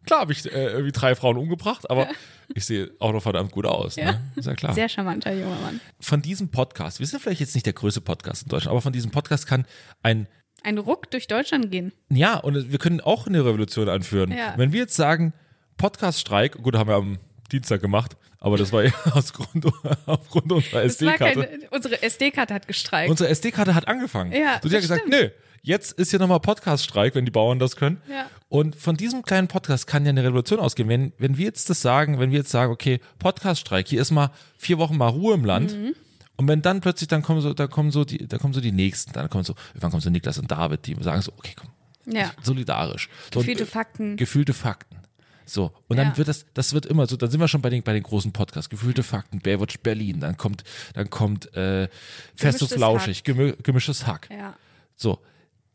Klar 0.05 0.19
habe 0.21 0.31
ich 0.33 0.45
äh, 0.45 0.50
irgendwie 0.50 0.91
drei 0.91 1.15
Frauen 1.15 1.38
umgebracht, 1.38 1.89
aber 1.89 2.07
ich 2.53 2.65
sehe 2.65 2.91
auch 3.00 3.13
noch 3.13 3.23
verdammt 3.23 3.51
gut 3.51 3.65
aus. 3.65 3.95
Ne? 3.97 4.19
Ist 4.35 4.45
ja 4.47 4.53
klar. 4.53 4.73
Sehr 4.73 4.89
charmanter 4.89 5.33
junger 5.33 5.59
Mann. 5.61 5.79
von 6.00 6.21
diesem 6.21 6.50
Podcast, 6.50 7.00
wir 7.00 7.07
sind 7.07 7.21
vielleicht 7.21 7.39
jetzt 7.41 7.53
nicht 7.55 7.65
der 7.65 7.73
größte 7.73 8.01
Podcast 8.01 8.44
in 8.44 8.50
Deutschland, 8.50 8.71
aber 8.71 8.81
von 8.81 8.94
diesem 8.94 9.11
Podcast 9.11 9.47
kann 9.47 9.65
ein, 10.01 10.27
Ein 10.63 10.77
Ruck 10.77 11.09
durch 11.11 11.27
Deutschland 11.27 11.71
gehen. 11.71 11.91
ja, 12.09 12.38
und 12.38 12.71
wir 12.71 12.79
können 12.79 13.01
auch 13.01 13.27
eine 13.27 13.45
Revolution 13.45 13.88
anführen. 13.89 14.31
Ja. 14.31 14.53
Wenn 14.57 14.71
wir 14.73 14.81
jetzt 14.81 14.95
sagen, 14.95 15.33
Podcast-Streik, 15.77 16.61
gut, 16.61 16.75
haben 16.75 16.89
wir 16.89 16.95
am 16.95 17.17
Dienstag 17.51 17.81
gemacht, 17.81 18.15
aber 18.39 18.57
das 18.57 18.71
war 18.71 18.83
ja 18.83 18.91
aus 19.13 19.33
Grund, 19.33 19.65
aufgrund 20.06 20.51
unserer 20.51 20.83
SD-Karte. 20.83 21.59
unsere 21.71 22.01
SD-Karte 22.01 22.53
hat 22.53 22.67
gestreikt. 22.67 23.09
Unsere 23.09 23.29
SD-Karte 23.29 23.75
hat 23.75 23.88
angefangen. 23.88 24.31
Ja, 24.31 24.38
die 24.38 24.45
hat 24.45 24.63
das 24.65 24.81
gesagt, 24.81 25.01
stimmt. 25.07 25.21
nö, 25.21 25.29
jetzt 25.63 25.94
ist 25.94 26.12
hier 26.12 26.19
nochmal 26.19 26.39
Podcast-Streik, 26.42 27.15
wenn 27.15 27.25
die 27.25 27.31
Bauern 27.31 27.57
das 27.57 27.75
können. 27.75 28.01
Ja. 28.10 28.30
Und 28.50 28.75
von 28.75 28.95
diesem 28.95 29.24
kleinen 29.24 29.48
Podcast 29.48 29.88
kann 29.88 30.06
ja 30.06 30.10
eine 30.10 30.24
Revolution 30.24 30.60
ausgehen. 30.60 30.88
Wenn, 30.89 31.13
wenn 31.18 31.37
wir 31.37 31.45
jetzt 31.45 31.69
das 31.69 31.81
sagen, 31.81 32.19
wenn 32.19 32.31
wir 32.31 32.40
jetzt 32.40 32.52
sagen, 32.52 32.71
okay, 32.71 32.99
Podcast-Streik, 33.18 33.87
hier 33.87 34.02
ist 34.02 34.11
mal 34.11 34.30
vier 34.57 34.78
Wochen 34.78 34.97
mal 34.97 35.07
Ruhe 35.07 35.33
im 35.33 35.45
Land. 35.45 35.76
Mhm. 35.76 35.95
Und 36.35 36.47
wenn 36.47 36.61
dann 36.61 36.81
plötzlich, 36.81 37.07
dann 37.07 37.23
kommen 37.23 37.42
so, 37.42 37.54
da 37.54 37.68
kommen 37.68 37.92
so 37.92 38.04
die, 38.06 38.28
da 38.28 38.37
kommen 38.37 38.54
so 38.54 38.61
die 38.61 38.71
nächsten, 38.71 39.14
dann 39.14 39.30
kommen 39.30 39.44
so, 39.44 39.56
irgendwann 39.69 39.92
kommen 39.92 40.02
so 40.02 40.09
Niklas 40.09 40.37
und 40.37 40.52
David, 40.52 40.85
die 40.85 40.95
sagen 41.02 41.21
so, 41.21 41.31
okay, 41.37 41.54
komm, 41.56 41.69
ja. 42.14 42.31
solidarisch. 42.42 43.07
So, 43.33 43.40
Gefühlte 43.40 43.64
und, 43.64 43.69
äh, 43.69 43.71
Fakten. 43.71 44.18
Gefühlte 44.18 44.54
Fakten. 44.54 44.97
So, 45.45 45.71
und 45.87 45.97
dann 45.97 46.07
Ja. 46.09 46.18
wird 46.18 46.28
das, 46.28 46.45
das 46.54 46.73
wird 46.73 46.85
immer 46.85 47.06
so, 47.06 47.18
dann 47.18 47.30
sind 47.30 47.40
wir 47.40 47.47
schon 47.47 47.61
bei 47.61 47.69
den, 47.69 47.83
bei 47.83 47.94
den 47.94 48.04
großen 48.04 48.31
Podcasts, 48.31 48.69
gefühlte 48.69 49.04
Fakten, 49.04 49.40
Baywatch 49.40 49.80
Berlin, 49.80 50.21
dann 50.21 50.37
kommt, 50.37 50.64
dann 50.94 51.09
kommt 51.09 51.54
äh, 51.56 51.87
Festes 52.35 52.69
Gemischtes 52.69 52.73
Flauschig, 52.73 53.23
gemü 53.23 53.54
gemischtes 53.61 54.07
Hack. 54.07 54.30
Ja. 54.31 54.56
So, 54.95 55.19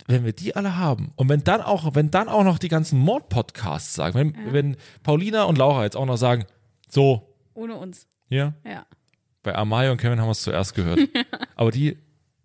wenn 0.08 0.24
wir 0.24 0.32
die 0.32 0.56
alle 0.56 0.76
haben 0.76 1.12
und 1.16 1.28
wenn 1.28 1.44
dann 1.44 1.60
auch, 1.60 1.94
wenn 1.94 2.10
dann 2.10 2.28
auch 2.28 2.42
noch 2.42 2.58
die 2.58 2.68
ganzen 2.68 2.98
Mord-Podcasts 2.98 3.94
sagen, 3.94 4.14
wenn, 4.18 4.52
wenn 4.52 4.76
Paulina 5.04 5.44
und 5.44 5.58
Laura 5.58 5.84
jetzt 5.84 5.96
auch 5.96 6.06
noch 6.06 6.16
sagen, 6.16 6.44
so, 6.88 7.34
Ohne 7.54 7.76
uns. 7.76 8.06
hier, 8.28 8.54
Ja. 8.64 8.86
bei 9.42 9.54
Amaya 9.54 9.92
und 9.92 9.98
Kevin 10.00 10.18
haben 10.18 10.26
wir 10.28 10.32
es 10.32 10.42
zuerst 10.42 10.74
gehört. 10.74 11.00
Aber 11.56 11.70
die, 11.70 11.98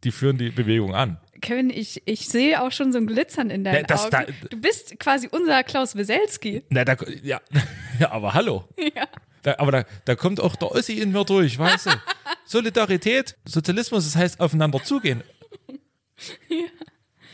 die 0.03 0.11
führen 0.11 0.37
die 0.37 0.49
Bewegung 0.49 0.93
an. 0.93 1.17
Kevin, 1.41 1.69
ich, 1.69 2.01
ich 2.05 2.27
sehe 2.29 2.61
auch 2.61 2.71
schon 2.71 2.91
so 2.93 2.97
ein 2.99 3.07
Glitzern 3.07 3.49
in 3.49 3.63
deinen 3.63 3.81
Nee, 3.81 3.83
das- 3.87 4.01
Augen. 4.05 4.11
da- 4.11 4.47
du 4.49 4.57
bist 4.61 4.97
quasi 4.99 5.27
unser 5.29 5.63
Klaus 5.63 5.95
Weselski. 5.95 6.63
Na, 6.69 6.85
da, 6.85 6.95
ja, 7.21 7.41
ja, 7.99 8.11
aber 8.11 8.33
hallo. 8.33 8.65
Ja. 8.77 9.07
Da, 9.41 9.55
aber 9.57 9.71
da, 9.73 9.83
da 10.05 10.15
kommt 10.15 10.39
auch 10.39 10.55
der 10.55 10.71
Ossi 10.71 10.93
in 10.99 11.11
mir 11.11 11.25
durch, 11.25 11.57
weißt 11.59 11.87
du? 11.87 11.89
Solidarität, 12.45 13.35
Sozialismus, 13.45 14.05
das 14.05 14.15
heißt 14.15 14.39
aufeinander 14.39 14.81
zugehen. 14.83 15.21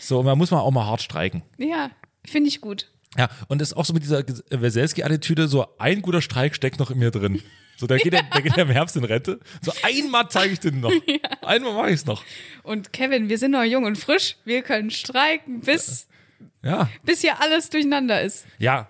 So, 0.10 0.18
und 0.20 0.26
man 0.26 0.40
muss 0.40 0.50
mal 0.50 0.60
auch 0.62 0.72
mal 0.72 0.88
hart 0.88 1.04
streiken. 1.04 1.44
Ja, 1.60 1.92
finde 2.26 2.48
ich 2.50 2.62
gut. 2.62 2.90
Ja, 3.16 3.30
und 3.48 3.62
das 3.62 3.70
ist 3.70 3.78
auch 3.78 3.86
so 3.86 3.94
mit 3.94 4.02
dieser 4.02 4.24
Weselski-Attitüde, 4.50 5.48
so 5.48 5.68
ein 5.78 6.02
guter 6.02 6.24
Streik 6.24 6.56
steckt 6.56 6.80
noch 6.80 6.90
in 6.90 6.98
mir 6.98 7.12
drin. 7.12 7.44
So, 7.78 7.86
der 7.86 8.00
geht, 8.00 8.14
ja, 8.14 8.24
der 8.24 8.42
geht 8.42 8.58
ja 8.58 8.64
im 8.64 8.72
Herbst 8.72 8.96
in 8.98 9.04
Rente. 9.04 9.40
So, 9.62 9.72
einmal 9.84 10.28
zeige 10.30 10.54
ich 10.54 10.60
den 10.60 10.80
noch. 10.80 10.92
Einmal 11.44 11.74
mache 11.76 11.90
ich 11.90 11.96
es 11.98 12.06
noch. 12.08 12.24
Und 12.64 12.92
Kevin, 12.92 13.30
wir 13.30 13.38
sind 13.38 13.52
noch 13.52 13.64
jung 13.64 13.86
und 13.86 13.98
frisch. 14.00 14.36
Wir 14.46 14.64
können 14.64 14.90
streiken, 14.90 15.60
bis, 15.62 16.08
Ja, 16.64 16.90
bis 17.04 17.22
hier 17.22 17.40
alles 17.40 17.70
durcheinander 17.70 18.20
ist. 18.24 18.48
ja, 18.58 18.90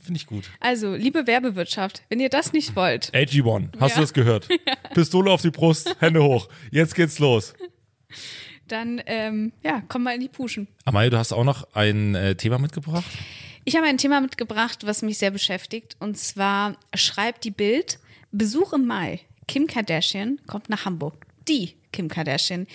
finde 0.00 0.18
ich 0.18 0.26
gut. 0.26 0.48
Also, 0.60 0.94
liebe 0.94 1.26
Werbewirtschaft, 1.26 2.02
wenn 2.08 2.20
ihr 2.20 2.28
das 2.30 2.52
nicht 2.52 2.76
wollt, 2.76 3.12
AG1, 3.14 3.68
hast 3.80 3.90
Ja. 3.90 3.94
du 3.96 4.00
das 4.02 4.12
gehört? 4.12 4.48
Pistole 4.94 5.30
auf 5.32 5.42
die 5.42 5.50
Brust, 5.50 5.96
Hände 5.98 6.22
hoch. 6.22 6.48
Jetzt 6.70 6.94
geht's 6.94 7.18
los. 7.18 7.52
Dann 8.68 9.02
ähm, 9.06 9.52
ja, 9.62 9.82
komm 9.88 10.04
mal 10.04 10.14
in 10.14 10.20
die 10.20 10.28
Puschen. 10.28 10.68
Amaya, 10.84 11.10
du 11.10 11.18
hast 11.18 11.32
auch 11.32 11.44
noch 11.44 11.66
ein 11.74 12.14
äh, 12.14 12.34
Thema 12.34 12.58
mitgebracht? 12.58 13.04
Ich 13.64 13.76
habe 13.76 13.86
ein 13.86 13.98
Thema 13.98 14.20
mitgebracht, 14.20 14.86
was 14.86 15.02
mich 15.02 15.18
sehr 15.18 15.30
beschäftigt. 15.30 15.96
Und 15.98 16.18
zwar 16.18 16.76
schreibt 16.94 17.44
die 17.44 17.50
Bild, 17.50 17.98
Besuch 18.30 18.72
im 18.72 18.86
Mai. 18.86 19.20
Kim 19.46 19.66
Kardashian 19.66 20.40
kommt 20.46 20.68
nach 20.68 20.84
Hamburg. 20.84 21.26
Die 21.48 21.76
Kim 21.94 22.08
Kardashian. 22.08 22.66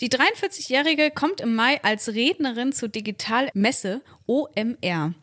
Die 0.00 0.08
43-Jährige 0.08 1.10
kommt 1.10 1.40
im 1.40 1.54
Mai 1.54 1.82
als 1.82 2.08
Rednerin 2.08 2.72
zur 2.72 2.88
Digitalmesse 2.88 4.02
OMR. 4.26 5.14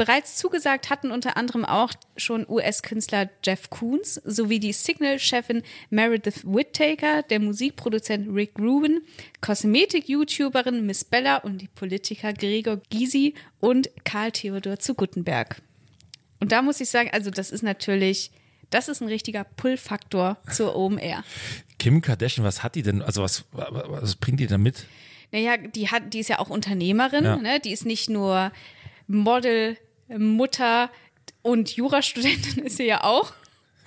Bereits 0.00 0.36
zugesagt 0.36 0.88
hatten 0.88 1.10
unter 1.10 1.36
anderem 1.36 1.66
auch 1.66 1.92
schon 2.16 2.46
US-Künstler 2.48 3.28
Jeff 3.44 3.68
Koons 3.68 4.14
sowie 4.14 4.58
die 4.58 4.72
Signal-Chefin 4.72 5.62
Meredith 5.90 6.42
Whittaker, 6.44 7.22
der 7.22 7.38
Musikproduzent 7.38 8.34
Rick 8.34 8.52
Rubin, 8.58 9.02
Kosmetik-YouTuberin 9.42 10.86
Miss 10.86 11.04
Bella 11.04 11.36
und 11.36 11.58
die 11.58 11.68
Politiker 11.68 12.32
Gregor 12.32 12.80
Gysi 12.88 13.34
und 13.60 13.90
Karl 14.04 14.32
Theodor 14.32 14.78
zu 14.78 14.94
Guttenberg. 14.94 15.60
Und 16.40 16.50
da 16.50 16.62
muss 16.62 16.80
ich 16.80 16.88
sagen, 16.88 17.10
also 17.12 17.30
das 17.30 17.50
ist 17.50 17.62
natürlich, 17.62 18.30
das 18.70 18.88
ist 18.88 19.02
ein 19.02 19.08
richtiger 19.08 19.44
Pull-Faktor 19.44 20.38
zur 20.50 20.76
OMR. 20.76 21.22
Kim 21.78 22.00
Kardashian, 22.00 22.46
was 22.46 22.62
hat 22.62 22.74
die 22.74 22.82
denn? 22.82 23.02
Also 23.02 23.22
was, 23.22 23.44
was 23.52 24.16
bringt 24.16 24.40
die 24.40 24.46
da 24.46 24.56
mit? 24.56 24.86
Naja, 25.30 25.58
die 25.58 25.90
hat, 25.90 26.14
die 26.14 26.20
ist 26.20 26.28
ja 26.30 26.38
auch 26.38 26.48
Unternehmerin, 26.48 27.24
Ja. 27.24 27.36
ne? 27.36 27.60
Die 27.60 27.72
ist 27.72 27.84
nicht 27.84 28.08
nur 28.08 28.50
Model, 29.06 29.76
Mutter 30.18 30.90
und 31.42 31.74
Jurastudentin 31.76 32.62
ist 32.64 32.76
sie 32.76 32.86
ja 32.86 33.04
auch. 33.04 33.32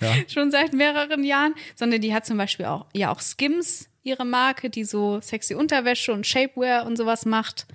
Ja. 0.00 0.14
Schon 0.28 0.50
seit 0.50 0.72
mehreren 0.72 1.22
Jahren, 1.24 1.54
sondern 1.76 2.00
die 2.00 2.12
hat 2.14 2.26
zum 2.26 2.36
Beispiel 2.36 2.66
auch, 2.66 2.86
ja 2.92 3.10
auch 3.12 3.20
Skims, 3.20 3.88
ihre 4.02 4.26
Marke, 4.26 4.68
die 4.68 4.84
so 4.84 5.20
sexy 5.22 5.54
Unterwäsche 5.54 6.12
und 6.12 6.26
Shapewear 6.26 6.84
und 6.84 6.96
sowas 6.96 7.24
macht. 7.24 7.66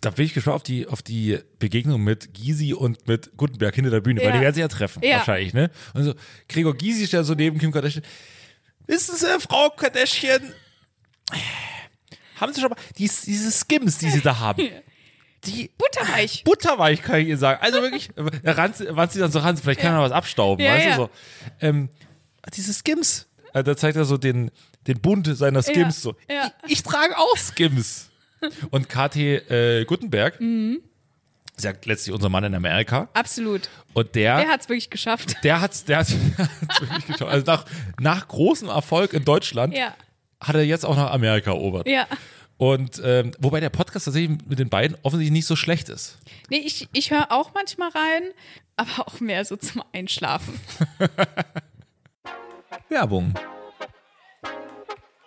Da 0.00 0.08
bin 0.10 0.24
ich 0.24 0.32
gespannt 0.32 0.54
auf 0.56 0.62
die, 0.62 0.86
auf 0.86 1.02
die 1.02 1.38
Begegnung 1.58 2.02
mit 2.02 2.32
Gysi 2.32 2.72
und 2.72 3.06
mit 3.08 3.36
Gutenberg 3.36 3.74
hinter 3.74 3.90
der 3.90 4.00
Bühne, 4.00 4.20
weil 4.20 4.28
Ja. 4.28 4.32
die 4.36 4.40
werden 4.40 4.54
sich 4.54 4.60
ja 4.62 4.68
treffen, 4.68 5.02
Ja. 5.02 5.18
wahrscheinlich, 5.18 5.52
ne? 5.52 5.70
Und 5.92 6.04
so, 6.04 6.14
Gregor 6.48 6.74
Gysi 6.74 7.06
steht 7.06 7.26
so 7.26 7.34
neben 7.34 7.58
Kim 7.58 7.72
Kardashian. 7.72 8.04
Wissen 8.86 9.16
Sie, 9.16 9.26
Frau 9.40 9.68
Kardashian, 9.68 10.54
haben 12.40 12.52
Sie 12.54 12.60
schon 12.60 12.70
mal, 12.70 12.76
die, 12.96 13.10
diese 13.26 13.50
Skims, 13.50 13.98
die 13.98 14.10
Sie 14.10 14.20
da 14.20 14.38
haben, 14.38 14.62
die 15.46 15.70
Butterweich. 15.78 16.44
butterweich, 16.44 17.02
kann 17.02 17.20
ich 17.20 17.28
Ihnen 17.28 17.38
sagen. 17.38 17.60
Also 17.62 17.80
wirklich, 17.82 18.10
ranz, 18.44 18.82
wann 18.88 19.08
sie 19.10 19.18
dann 19.20 19.30
so 19.32 19.38
ran, 19.38 19.56
vielleicht 19.56 19.80
kann 19.80 19.94
er 19.94 20.02
was 20.02 20.12
abstauben, 20.12 20.64
Ja, 20.64 20.72
weißt 20.74 20.84
ja. 20.86 20.96
du 20.96 21.02
so. 21.02 21.10
Ähm, 21.60 21.88
diese 22.54 22.72
Skims, 22.72 23.26
äh, 23.54 23.62
da 23.64 23.76
zeigt 23.76 23.96
er 23.96 24.04
so 24.04 24.16
den, 24.16 24.50
den 24.86 25.00
Bund 25.00 25.26
seiner 25.36 25.62
Skims 25.62 26.02
so. 26.02 26.14
ja. 26.30 26.50
Ich, 26.66 26.72
ich 26.74 26.82
trage 26.82 27.16
auch 27.16 27.36
Skims. 27.36 28.08
Und 28.70 28.88
KT 28.88 29.16
äh, 29.16 29.84
Gutenberg, 29.86 30.40
Mhm. 30.40 30.80
ist 31.56 31.64
ja 31.64 31.72
letztlich 31.84 32.14
unser 32.14 32.28
Mann 32.28 32.44
in 32.44 32.54
Amerika. 32.54 33.08
Absolut. 33.14 33.68
Und 33.94 34.14
der, 34.14 34.36
Der 34.36 34.48
hat's 34.48 34.68
wirklich 34.68 34.90
geschafft. 34.90 35.36
der 35.42 35.60
hat's, 35.62 35.84
der 35.86 35.98
hat's, 35.98 36.14
hat's 36.38 36.80
wirklich 36.82 37.06
geschafft. 37.06 37.30
Also 37.32 37.46
nach, 37.46 37.64
nach 37.98 38.28
großem 38.28 38.68
Erfolg 38.68 39.12
in 39.14 39.24
Deutschland 39.24 39.74
Ja. 39.74 39.94
hat 40.40 40.54
er 40.54 40.62
jetzt 40.64 40.84
auch 40.84 40.96
nach 40.96 41.10
Amerika 41.12 41.50
erobert. 41.50 41.86
Ja. 41.88 42.06
Und 42.58 43.00
ähm, 43.04 43.32
wobei 43.38 43.60
der 43.60 43.70
Podcast 43.70 44.06
tatsächlich 44.06 44.38
mit 44.46 44.58
den 44.58 44.70
beiden 44.70 44.96
offensichtlich 45.02 45.32
nicht 45.32 45.46
so 45.46 45.56
schlecht 45.56 45.88
ist. 45.88 46.18
Nee, 46.48 46.58
ich, 46.58 46.88
ich 46.92 47.10
höre 47.10 47.30
auch 47.30 47.52
manchmal 47.52 47.90
rein, 47.90 48.22
aber 48.76 49.06
auch 49.06 49.20
mehr 49.20 49.44
so 49.44 49.56
zum 49.56 49.82
Einschlafen. 49.92 50.58
Werbung. 52.88 53.34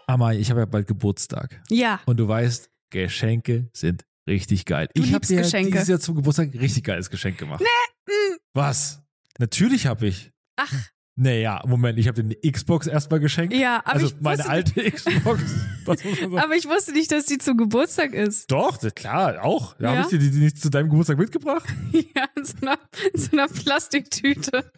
Amai, 0.07 0.38
ich 0.38 0.50
habe 0.50 0.62
ja 0.62 0.65
bald 0.65 0.88
Geburtstag. 0.88 1.62
Ja. 1.69 2.00
Und 2.05 2.17
du 2.17 2.27
weißt, 2.27 2.71
Geschenke 2.89 3.69
sind 3.74 4.05
richtig 4.27 4.65
geil. 4.65 4.89
Du 4.95 5.03
ich 5.03 5.13
habe 5.13 5.25
dir 5.25 5.41
Geschenke. 5.41 5.71
dieses 5.71 5.88
Jahr 5.88 6.00
zum 6.00 6.15
Geburtstag 6.15 6.53
ein 6.53 6.59
richtig 6.59 6.83
geiles 6.83 7.12
Geschenk 7.12 7.38
gemacht. 7.38 7.62
Nee. 7.62 8.38
Was? 8.53 9.03
Natürlich 9.38 9.86
habe 9.86 10.07
ich. 10.07 10.31
Ach. 10.55 10.74
Naja, 11.22 11.62
Moment, 11.68 12.00
ich 12.00 12.08
habe 12.08 12.24
dir 12.24 12.34
eine 12.42 12.52
Xbox 12.52 12.88
erstmal 12.88 13.20
geschenkt. 13.20 13.54
Ja, 13.54 13.82
aber 13.84 13.96
also 13.96 14.06
ich 14.06 14.16
meine 14.22 14.48
alte 14.48 14.90
Xbox. 14.90 15.42
Man 15.86 15.98
sagen. 15.98 16.38
Aber 16.40 16.56
ich 16.56 16.66
wusste 16.66 16.94
nicht, 16.94 17.12
dass 17.12 17.26
die 17.26 17.38
zum 17.40 17.58
Geburtstag 17.58 18.14
ist. 18.14 18.50
Doch, 18.50 18.80
klar, 18.96 19.44
auch. 19.44 19.76
Da 19.76 19.84
Ja? 19.84 19.90
habe 19.92 20.02
ich 20.04 20.08
dir 20.08 20.20
die, 20.20 20.32
die 20.32 20.40
nicht 20.40 20.62
zu 20.62 20.70
deinem 20.70 20.90
Geburtstag 20.90 21.18
mitgebracht. 21.18 21.68
Ja, 22.16 22.26
in 22.38 22.46
so 22.46 22.54
einer, 22.62 22.78
in 23.14 23.20
so 23.20 23.32
einer 23.34 23.48
Plastiktüte. 23.48 24.72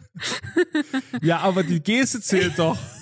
Ja, 1.20 1.38
aber 1.38 1.62
die 1.62 1.80
Geste 1.80 2.20
zählt 2.20 2.58
doch. 2.58 2.76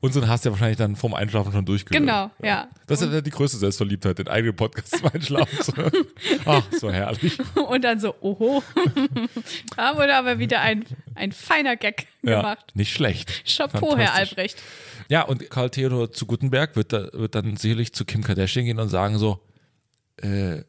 Unseren 0.00 0.28
hast 0.28 0.44
du 0.44 0.48
ja 0.48 0.52
wahrscheinlich 0.52 0.76
dann 0.78 0.94
vorm 0.94 1.12
Einschlafen 1.12 1.50
schon 1.52 1.64
durchgehört. 1.64 2.00
Genau, 2.00 2.30
ja. 2.40 2.68
Das 2.86 3.02
ist 3.02 3.12
ja 3.12 3.20
die 3.20 3.30
größte 3.30 3.58
Selbstverliebtheit, 3.58 4.18
den 4.18 4.28
eigenen 4.28 4.54
Podcast 4.54 4.96
zum 4.96 5.06
Einschlafen 5.12 5.60
zu 5.60 5.74
hören. 5.76 5.92
Ach, 6.44 6.62
so 6.78 6.92
herrlich. 6.92 7.36
Und 7.56 7.82
dann 7.82 7.98
so, 7.98 8.14
oho. 8.20 8.62
da 9.76 9.96
wurde 9.96 10.14
aber 10.14 10.38
wieder 10.38 10.60
ein, 10.60 10.84
ein 11.16 11.32
feiner 11.32 11.76
Gag 11.76 12.06
Ja, 12.22 12.36
gemacht. 12.42 12.72
nicht 12.74 12.92
schlecht. 12.92 13.42
Chapeau, 13.44 13.96
Herr. 13.96 14.14
Albrecht. 14.14 14.62
Ja, 15.08 15.22
und 15.22 15.50
Karl 15.50 15.70
Theodor 15.70 16.12
zu 16.12 16.26
Gutenberg 16.26 16.76
wird, 16.76 16.92
da, 16.92 17.08
wird 17.12 17.34
dann 17.34 17.56
sicherlich 17.56 17.92
zu 17.92 18.04
Kim 18.04 18.22
Kardashian 18.22 18.66
gehen 18.66 18.78
und 18.78 18.90
sagen 18.90 19.18
so, 19.18 19.40
äh, 20.18 20.62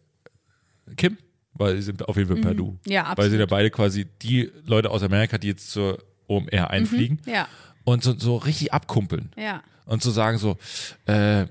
Kim, 0.98 1.18
weil 1.54 1.76
sie 1.76 1.84
sind 1.84 2.08
auf 2.08 2.18
jeden 2.18 2.30
Fall 2.34 2.42
per 2.42 2.56
Du. 2.56 2.72
Mhm. 2.72 2.80
Ja, 2.92 3.14
Weil 3.16 3.30
sie 3.30 3.38
ja 3.38 3.44
absolut. 3.44 3.50
beide 3.50 3.70
quasi 3.70 4.06
die 4.24 4.52
Leute 4.66 4.90
aus 4.90 5.04
Amerika, 5.04 5.38
die 5.38 5.50
jetzt 5.50 5.70
zur 5.70 6.00
OMR 6.28 6.70
einfliegen 6.72 7.20
Ja, 7.26 7.48
und 7.92 8.04
so, 8.04 8.18
so 8.18 8.38
richtig 8.38 8.74
abkumpeln. 8.74 9.32
ja. 9.38 9.62
Und 9.86 10.04
zu 10.04 10.12
sagen 10.12 10.38
so, 10.38 10.58
äh, 11.08 11.48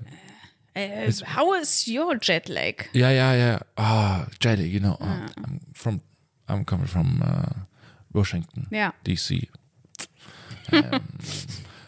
Äh, 0.73 1.11
how 1.35 1.59
is 1.61 1.85
your 1.87 2.15
jet 2.21 2.47
lag? 2.47 2.85
ja, 2.93 3.09
ja, 3.11 3.35
ja, 3.35 3.59
ah, 3.75 4.27
Jelly, 4.41 4.67
you 4.67 4.79
know, 4.79 4.93
uh, 5.01 5.05
I'm 5.43 5.59
from, 5.73 5.99
I'm 6.47 6.63
coming 6.65 6.87
from 6.87 7.21
uh, 7.21 7.65
Washington, 8.17 8.67
Ja. 8.71 8.93
DC. 9.05 9.49
ähm, 10.71 11.01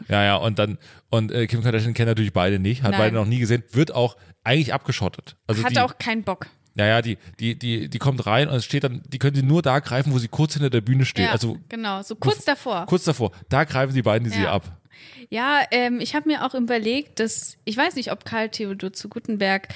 ja, 0.10 0.24
ja, 0.24 0.36
und 0.36 0.60
dann, 0.60 0.78
und 1.10 1.32
äh, 1.32 1.48
Kim 1.48 1.62
Kardashian 1.64 1.94
kennt 1.94 2.08
natürlich 2.10 2.34
beide 2.34 2.60
nicht, 2.60 2.84
hat 2.84 2.92
Nein. 2.92 3.00
beide 3.00 3.16
noch 3.16 3.26
nie 3.28 3.40
gesehen, 3.40 3.64
wird 3.72 3.94
auch 3.94 4.18
eigentlich 4.44 4.74
abgeschottet. 4.74 5.38
Also 5.48 5.64
Hat 5.64 5.72
die, 5.72 5.80
auch 5.80 5.98
keinen 6.00 6.24
Bock. 6.24 6.48
Ja, 6.76 6.86
ja, 6.88 7.02
die, 7.02 7.18
die, 7.40 7.58
die, 7.58 7.90
die 7.90 7.98
kommt 8.00 8.26
rein 8.26 8.48
und 8.48 8.56
es 8.56 8.66
steht 8.66 8.84
dann, 8.84 9.02
die 9.08 9.20
können 9.20 9.36
sie 9.36 9.44
nur 9.44 9.62
da 9.62 9.80
greifen, 9.80 10.14
wo 10.14 10.20
sie 10.20 10.28
kurz 10.30 10.54
hinter 10.54 10.70
der 10.70 10.82
Bühne 10.82 11.06
steht. 11.06 11.26
Ja, 11.26 11.32
Also 11.32 11.58
genau, 11.70 12.02
so 12.02 12.16
kurz 12.16 12.46
davor. 12.46 12.86
kurz 12.86 13.04
davor. 13.04 13.32
Da 13.50 13.64
greifen 13.66 13.94
die 13.94 14.02
beiden 14.02 14.24
die 14.26 14.34
sie 14.36 14.44
Ja. 14.44 14.54
ab. 14.54 14.78
Ja, 15.30 15.62
ähm, 15.72 16.00
ich 16.00 16.14
habe 16.16 16.28
mir 16.30 16.46
auch 16.46 16.54
überlegt, 16.54 17.20
dass 17.20 17.58
ich 17.66 17.76
weiß 17.78 17.96
nicht, 17.96 18.12
ob 18.12 18.26
Karl 18.26 18.50
Theodor 18.50 18.94
zu 18.94 19.10
Gutenberg 19.10 19.68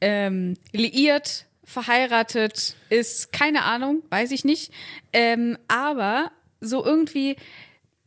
ähm, 0.00 0.54
liiert, 0.72 1.46
verheiratet 1.64 2.76
ist, 2.88 3.32
keine 3.32 3.64
Ahnung, 3.64 4.02
weiß 4.10 4.30
ich 4.32 4.44
nicht. 4.44 4.72
Ähm, 5.12 5.56
aber 5.68 6.30
so 6.60 6.84
irgendwie, 6.84 7.36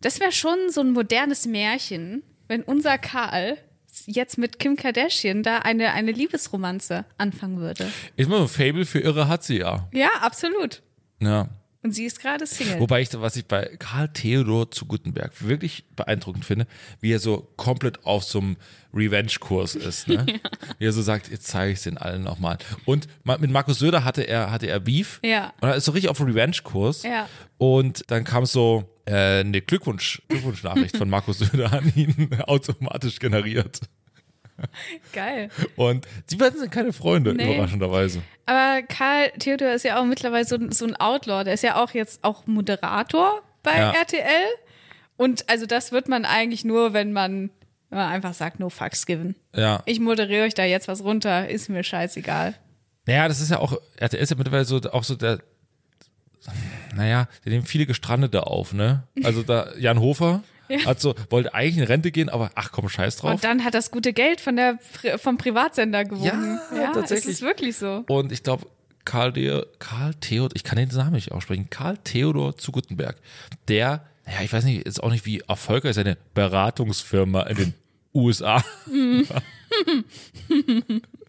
das 0.02 0.20
wäre 0.20 0.32
schon 0.32 0.58
so 0.70 0.82
ein 0.82 0.92
modernes 0.92 1.46
Märchen, 1.46 2.24
wenn 2.48 2.62
unser 2.64 2.98
Karl 2.98 3.58
jetzt 4.06 4.38
mit 4.38 4.60
Kim 4.60 4.76
Kardashian 4.76 5.44
da 5.44 5.60
eine, 5.60 5.94
eine 5.94 6.12
Liebesromanze 6.12 7.06
anfangen 7.18 7.60
würde. 7.60 7.92
Ich 8.16 8.28
meine, 8.28 8.44
ein 8.44 8.48
Fable 8.48 8.86
für 8.86 9.00
Irre 9.00 9.28
hat 9.28 9.44
sie 9.44 9.60
ja. 9.60 9.88
Ja, 9.94 10.10
absolut. 10.22 10.82
Ja. 11.20 11.50
Und 11.86 11.92
sie 11.92 12.06
ist 12.06 12.20
gerade 12.20 12.48
Single. 12.48 12.80
Wobei 12.80 13.02
ich, 13.02 13.10
was 13.14 13.36
ich 13.36 13.46
bei 13.46 13.76
Karl 13.78 14.10
Theodor 14.12 14.72
zu 14.72 14.88
Gutenberg 14.88 15.32
wirklich 15.46 15.86
beeindruckend 15.96 16.44
finde, 16.44 16.66
wie 17.00 17.14
er 17.14 17.20
so 17.20 17.48
komplett 17.58 18.04
auf 18.06 18.24
so 18.24 18.40
einem 18.40 18.58
Revenge-Kurs 18.92 19.76
ist. 19.76 20.08
Ne? 20.08 20.26
Wie 20.80 20.86
er 20.86 20.94
so 20.94 21.04
sagt, 21.04 21.30
jetzt 21.30 21.46
zeige 21.46 21.74
ich 21.74 21.78
es 21.78 21.84
den 21.84 22.00
allen 22.00 22.24
nochmal. 22.24 22.58
Und 22.86 23.08
mit 23.24 23.52
Markus 23.52 23.78
Söder 23.78 24.04
hatte 24.04 24.24
er, 24.24 24.50
hatte 24.52 24.66
er 24.66 24.80
Beef. 24.80 25.20
Ja. 25.24 25.54
Und 25.62 25.70
er 25.70 25.76
ist 25.76 25.86
so 25.86 25.92
richtig 25.92 26.10
auf 26.10 26.20
Revenge-Kurs. 26.20 27.04
Ja. 27.04 27.30
Und 27.60 28.04
dann 28.08 28.24
kam 28.24 28.48
so 28.48 28.95
äh, 29.06 29.40
eine 29.42 29.62
Glückwunsch, 29.62 30.22
Glückwunschnachricht 30.30 30.98
von 30.98 31.10
Markus 31.10 31.40
Söder 31.40 31.72
an 31.74 31.92
ihn 31.96 32.30
automatisch 32.48 33.20
generiert. 33.20 33.82
Geil. 35.14 35.50
Und 35.76 36.08
die 36.30 36.38
beiden 36.38 36.60
sind 36.60 36.72
keine 36.72 36.94
Freunde, 36.94 37.34
Nee. 37.34 37.54
überraschenderweise. 37.56 38.22
Aber 38.46 38.82
Karl 38.84 39.32
Theodor 39.38 39.74
ist 39.74 39.84
ja 39.84 40.00
auch 40.00 40.06
mittlerweile 40.06 40.46
so, 40.46 40.58
so 40.70 40.86
ein 40.86 40.96
Outlaw. 40.96 41.44
Der 41.44 41.56
ist 41.56 41.64
ja 41.64 41.82
auch 41.84 41.92
jetzt 41.92 42.24
auch 42.24 42.48
Moderator 42.48 43.42
bei 43.64 43.78
Ja. 43.78 43.92
RTL. 43.92 44.46
Und 45.18 45.50
also 45.50 45.66
das 45.66 45.92
wird 45.92 46.08
man 46.08 46.24
eigentlich 46.26 46.64
nur, 46.64 46.94
wenn 46.94 47.12
man, 47.12 47.50
wenn 47.90 48.00
man 48.00 48.12
einfach 48.12 48.34
sagt, 48.34 48.60
no 48.60 48.70
fucks 48.70 49.06
given. 49.06 49.36
Ja. 49.54 49.84
Ich 49.86 50.00
moderiere 50.00 50.46
euch 50.46 50.54
da 50.54 50.64
jetzt 50.64 50.88
was 50.88 51.04
runter, 51.04 51.50
ist 51.50 51.70
mir 51.70 51.84
scheißegal. 51.84 52.56
Naja, 53.08 53.28
das 53.28 53.42
ist 53.42 53.52
ja 53.52 53.60
auch, 53.60 53.78
RTL 53.98 54.22
ist 54.22 54.30
ja 54.32 54.38
mittlerweile 54.38 54.66
so 54.66 54.78
auch 54.92 55.04
so 55.04 55.16
der, 55.16 55.40
naja, 56.96 57.28
der 57.44 57.52
nehmen 57.52 57.66
viele 57.66 57.86
Gestrandete 57.86 58.48
auf, 58.48 58.74
ne? 58.74 59.04
Also 59.24 59.44
da, 59.44 59.70
Jan 59.78 60.00
Hofer 60.00 60.44
hat 60.86 61.00
so, 61.00 61.16
wollte 61.30 61.54
eigentlich 61.54 61.78
in 61.78 61.84
Rente 61.84 62.12
gehen, 62.12 62.30
aber 62.30 62.52
ach 62.56 62.72
komm, 62.72 62.90
scheiß 62.90 63.18
drauf. 63.18 63.32
Und 63.32 63.44
dann 63.44 63.64
hat 63.64 63.74
das 63.74 63.92
gute 63.92 64.14
Geld 64.14 64.42
von 64.42 64.56
der, 64.56 64.80
vom 65.18 65.38
Privatsender 65.38 66.06
gewonnen. 66.06 66.60
Ja, 66.76 66.94
tatsächlich. 66.94 67.34
Es 67.34 67.34
ist 67.36 67.42
wirklich 67.42 67.78
so. 67.78 68.04
Und 68.08 68.32
ich 68.32 68.44
glaube, 68.44 68.68
Karl, 69.04 69.32
De 69.32 69.64
Karl 69.78 70.16
Theodor, 70.16 70.56
ich 70.56 70.64
kann 70.64 70.78
den 70.78 70.90
Namen 70.90 71.14
nicht 71.14 71.32
aussprechen, 71.32 71.70
Karl 71.70 71.98
Theodor 71.98 72.58
zu 72.58 72.72
Gutenberg, 72.72 73.18
der, 73.68 74.06
ja, 74.26 74.42
ich 74.44 74.52
weiß 74.52 74.64
nicht, 74.64 74.86
ist 74.86 75.04
auch 75.04 75.12
nicht 75.12 75.26
wie 75.26 75.42
erfolgreich 75.42 75.96
seine 75.96 76.18
Beratungsfirma 76.34 77.44
in 77.44 77.58
den 77.58 77.74
USA. 78.14 78.64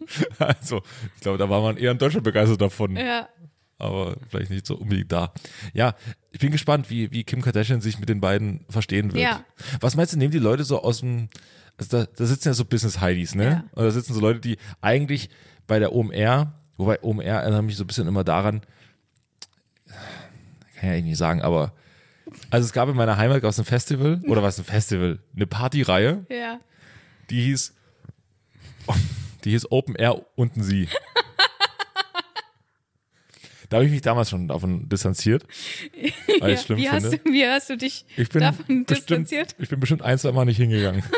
also, 0.39 0.83
ich 1.17 1.21
glaube, 1.21 1.39
da 1.39 1.49
war 1.51 1.61
man 1.61 1.77
eher 1.77 1.91
in 1.91 1.99
Deutschland 1.99 2.25
begeistert 2.25 2.61
davon. 2.61 2.97
Ja. 2.97 3.29
Aber 3.79 4.17
vielleicht 4.29 4.51
nicht 4.51 4.67
so 4.67 4.77
unbedingt 4.77 5.13
da. 5.13 5.33
Ja, 5.75 5.95
ich 6.33 6.41
bin 6.41 6.51
gespannt, 6.53 6.91
wie, 6.91 7.11
wie 7.13 7.25
Kim 7.25 7.43
Kardashian 7.43 7.81
sich 7.81 7.99
mit 7.99 8.09
den 8.09 8.21
beiden 8.21 8.65
verstehen 8.69 9.13
wird. 9.13 9.23
Ja. 9.23 9.45
Was 9.81 9.97
meinst 9.97 10.13
du, 10.13 10.19
nehmen 10.19 10.31
die 10.33 10.39
Leute 10.39 10.65
so 10.65 10.83
aus 10.83 11.01
dem, 11.01 11.29
also 11.77 11.99
da, 11.99 12.07
da 12.17 12.25
sitzen 12.27 12.49
ja 12.49 12.55
so 12.55 12.65
Business-Heidis, 12.65 13.35
ne? 13.35 13.45
Ja. 13.45 13.65
Und 13.73 13.85
da 13.85 13.91
sitzen 13.91 14.15
so 14.15 14.21
Leute, 14.21 14.41
die 14.41 14.57
eigentlich 14.81 15.29
bei 15.67 15.79
der 15.79 15.93
OMR, 15.93 16.55
wobei 16.77 17.03
OMR 17.03 17.25
erinnert 17.25 17.65
mich 17.65 17.77
so 17.77 17.85
ein 17.85 17.87
bisschen 17.87 18.09
immer 18.09 18.25
daran, 18.25 18.63
kann 20.77 20.89
ja 20.89 20.91
eigentlich 20.93 21.05
nicht 21.05 21.19
sagen, 21.19 21.43
aber 21.43 21.73
also 22.51 22.65
es 22.67 22.73
gab 22.73 22.89
in 22.89 22.97
meiner 22.97 23.17
Heimat 23.17 23.45
aus 23.45 23.59
einem 23.59 23.67
Festival, 23.67 24.21
oder 24.27 24.43
was 24.43 24.59
ein 24.59 24.65
Festival, 24.65 25.19
eine 25.35 25.47
Partyreihe, 25.47 26.27
Ja. 26.31 26.61
die 27.31 27.43
hieß, 27.43 27.75
die 29.45 29.51
hieß 29.51 29.71
Open 29.71 29.95
Air 29.97 30.25
unten 30.35 30.63
sie. 30.63 30.89
Da 33.69 33.77
habe 33.77 33.87
ich 33.87 33.93
mich 33.93 34.03
damals 34.03 34.31
schon 34.31 34.49
davon 34.49 34.89
distanziert, 34.89 35.45
weil 36.41 36.53
es 36.53 36.65
schlimm 36.65 36.79
wie, 36.79 36.89
hast 36.89 37.03
finde. 37.03 37.19
du, 37.19 37.33
wie 37.33 37.47
hast 37.47 37.71
du 37.71 37.77
dich 37.77 38.05
ich 38.17 38.29
bin 38.29 38.41
davon 38.43 38.85
bestimmt, 38.85 38.91
distanziert? 38.91 39.57
ich 39.59 39.69
bin 39.69 39.81
bestimmt 39.81 40.03
ein, 40.03 40.19
zwei 40.19 40.33
Mal 40.33 40.45
nicht 40.45 40.59
hingegangen. 40.59 41.03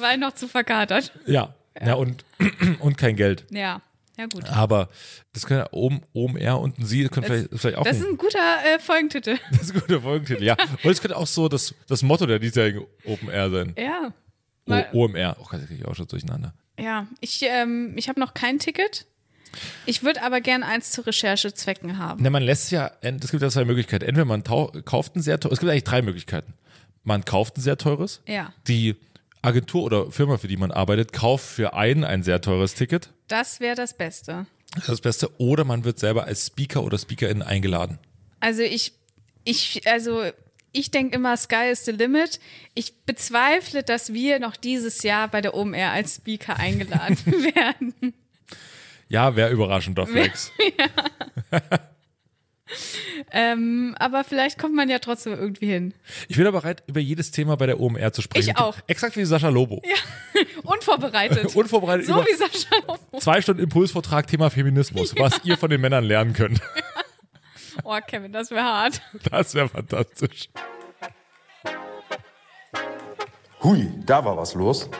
Weil 0.00 0.18
noch 0.18 0.34
zu 0.34 0.48
verkatert. 0.48 1.12
Ja, 1.26 1.54
ja, 1.80 1.94
und, 1.94 2.24
und 2.80 2.98
kein 2.98 3.16
Geld. 3.16 3.46
Ja. 3.50 3.80
Ja, 4.18 4.26
gut. 4.26 4.48
Aber 4.50 4.88
das 5.32 5.46
können 5.46 5.60
ja 5.60 5.68
oben, 5.70 6.00
oben 6.12 6.36
er, 6.36 6.58
unten 6.58 6.84
sie, 6.84 7.04
das 7.04 7.12
könnte 7.12 7.28
vielleicht, 7.28 7.50
vielleicht 7.54 7.78
auch 7.78 7.84
Das 7.84 7.98
ist 7.98 8.04
ein 8.04 8.16
guter 8.16 8.64
äh, 8.64 8.80
Folgentitel. 8.80 9.38
das 9.52 9.62
ist 9.62 9.74
ein 9.74 9.80
guter 9.80 10.00
Folgentitel, 10.00 10.42
ja. 10.42 10.56
Und 10.82 10.90
es 10.90 11.00
könnte 11.00 11.16
auch 11.16 11.28
so 11.28 11.48
das, 11.48 11.72
das 11.86 12.02
Motto 12.02 12.26
der 12.26 12.40
diesjährigen 12.40 12.84
Open 13.04 13.28
Air 13.28 13.50
sein. 13.50 13.74
Ja. 13.78 14.12
O, 14.66 15.04
OMR. 15.04 15.36
Oh 15.38 15.44
Gott, 15.44 15.60
das 15.60 15.68
kriege 15.68 15.82
ich 15.82 15.86
auch 15.86 15.94
schon 15.94 16.08
durcheinander. 16.08 16.52
Ja, 16.80 17.06
ich, 17.20 17.42
ähm, 17.42 17.94
ich 17.96 18.08
habe 18.08 18.18
noch 18.18 18.34
kein 18.34 18.58
Ticket. 18.58 19.06
Ich 19.86 20.02
würde 20.02 20.22
aber 20.22 20.40
gern 20.40 20.62
eins 20.62 20.90
zu 20.90 21.02
Recherchezwecken 21.02 21.98
haben. 21.98 22.22
Ne, 22.22 22.30
man 22.30 22.42
lässt 22.42 22.70
ja, 22.70 22.90
es 23.00 23.30
gibt 23.30 23.42
ja 23.42 23.50
zwei 23.50 23.64
Möglichkeiten. 23.64 24.04
Entweder 24.04 24.24
man 24.24 24.42
kauft 24.84 25.16
ein 25.16 25.22
sehr 25.22 25.40
teures, 25.40 25.54
es 25.54 25.60
gibt 25.60 25.70
eigentlich 25.70 25.84
drei 25.84 26.02
Möglichkeiten. 26.02 26.54
Man 27.04 27.24
kauft 27.24 27.56
ein 27.56 27.60
sehr 27.60 27.78
teures. 27.78 28.20
Ja. 28.26 28.52
Die 28.66 28.96
Agentur 29.42 29.84
oder 29.84 30.10
Firma, 30.10 30.36
für 30.36 30.48
die 30.48 30.56
man 30.56 30.70
arbeitet, 30.70 31.12
kauft 31.12 31.46
für 31.46 31.74
einen 31.74 32.04
ein 32.04 32.22
sehr 32.22 32.40
teures 32.40 32.74
Ticket. 32.74 33.10
Das 33.28 33.60
wäre 33.60 33.76
das 33.76 33.96
Beste. 33.96 34.46
Das 34.74 34.84
ist 34.84 34.88
das 34.88 35.00
Beste. 35.00 35.40
Oder 35.40 35.64
man 35.64 35.84
wird 35.84 35.98
selber 35.98 36.24
als 36.24 36.46
Speaker 36.46 36.82
oder 36.82 36.98
Speakerin 36.98 37.42
eingeladen. 37.42 37.98
Also 38.40 38.62
ich, 38.62 38.92
ich, 39.44 39.86
also 39.86 40.24
ich 40.72 40.90
denke 40.90 41.16
immer, 41.16 41.36
Sky 41.36 41.70
is 41.70 41.84
the 41.84 41.92
limit. 41.92 42.40
Ich 42.74 42.94
bezweifle, 43.06 43.82
dass 43.82 44.12
wir 44.12 44.38
noch 44.38 44.56
dieses 44.56 45.02
Jahr 45.02 45.28
bei 45.28 45.40
der 45.40 45.54
OMR 45.54 45.90
als 45.92 46.16
Speaker 46.16 46.56
eingeladen 46.56 47.16
werden. 47.54 48.14
Ja, 49.08 49.36
wäre 49.36 49.50
überraschend, 49.50 49.98
doch, 49.98 50.08
Flex. 50.08 50.52
Ähm, 53.30 53.94
aber 53.98 54.24
vielleicht 54.24 54.58
kommt 54.58 54.74
man 54.74 54.88
ja 54.88 54.98
trotzdem 54.98 55.32
irgendwie 55.32 55.66
hin. 55.66 55.94
Ich 56.28 56.36
bin 56.36 56.46
aber 56.46 56.60
bereit, 56.60 56.82
über 56.86 57.00
jedes 57.00 57.30
Thema 57.30 57.56
bei 57.56 57.66
der 57.66 57.80
OMR 57.80 58.12
zu 58.12 58.22
sprechen. 58.22 58.50
Ich 58.50 58.58
auch. 58.58 58.76
Exakt 58.86 59.16
wie 59.16 59.24
Sascha 59.24 59.48
Lobo. 59.48 59.82
Unvorbereitet. 60.62 61.54
Unvorbereitet 61.54 62.06
so 62.06 62.16
wie 62.24 62.34
Sascha 62.34 62.76
Lobo. 62.86 63.18
zwei 63.18 63.40
Stunden 63.42 63.62
Impulsvortrag, 63.62 64.26
Thema 64.26 64.50
Feminismus, 64.50 65.14
was 65.16 65.40
ihr 65.44 65.56
von 65.56 65.70
den 65.70 65.80
Männern 65.80 66.04
lernen 66.04 66.32
könnt. 66.32 66.60
Oh, 67.84 67.96
Kevin, 68.04 68.32
das 68.32 68.50
wäre 68.50 68.64
hart. 68.64 69.00
Das 69.30 69.54
wäre 69.54 69.68
fantastisch. 69.68 70.48
Hui, 73.62 73.88
da 74.04 74.24
war 74.24 74.36
was 74.36 74.54
los. 74.54 74.90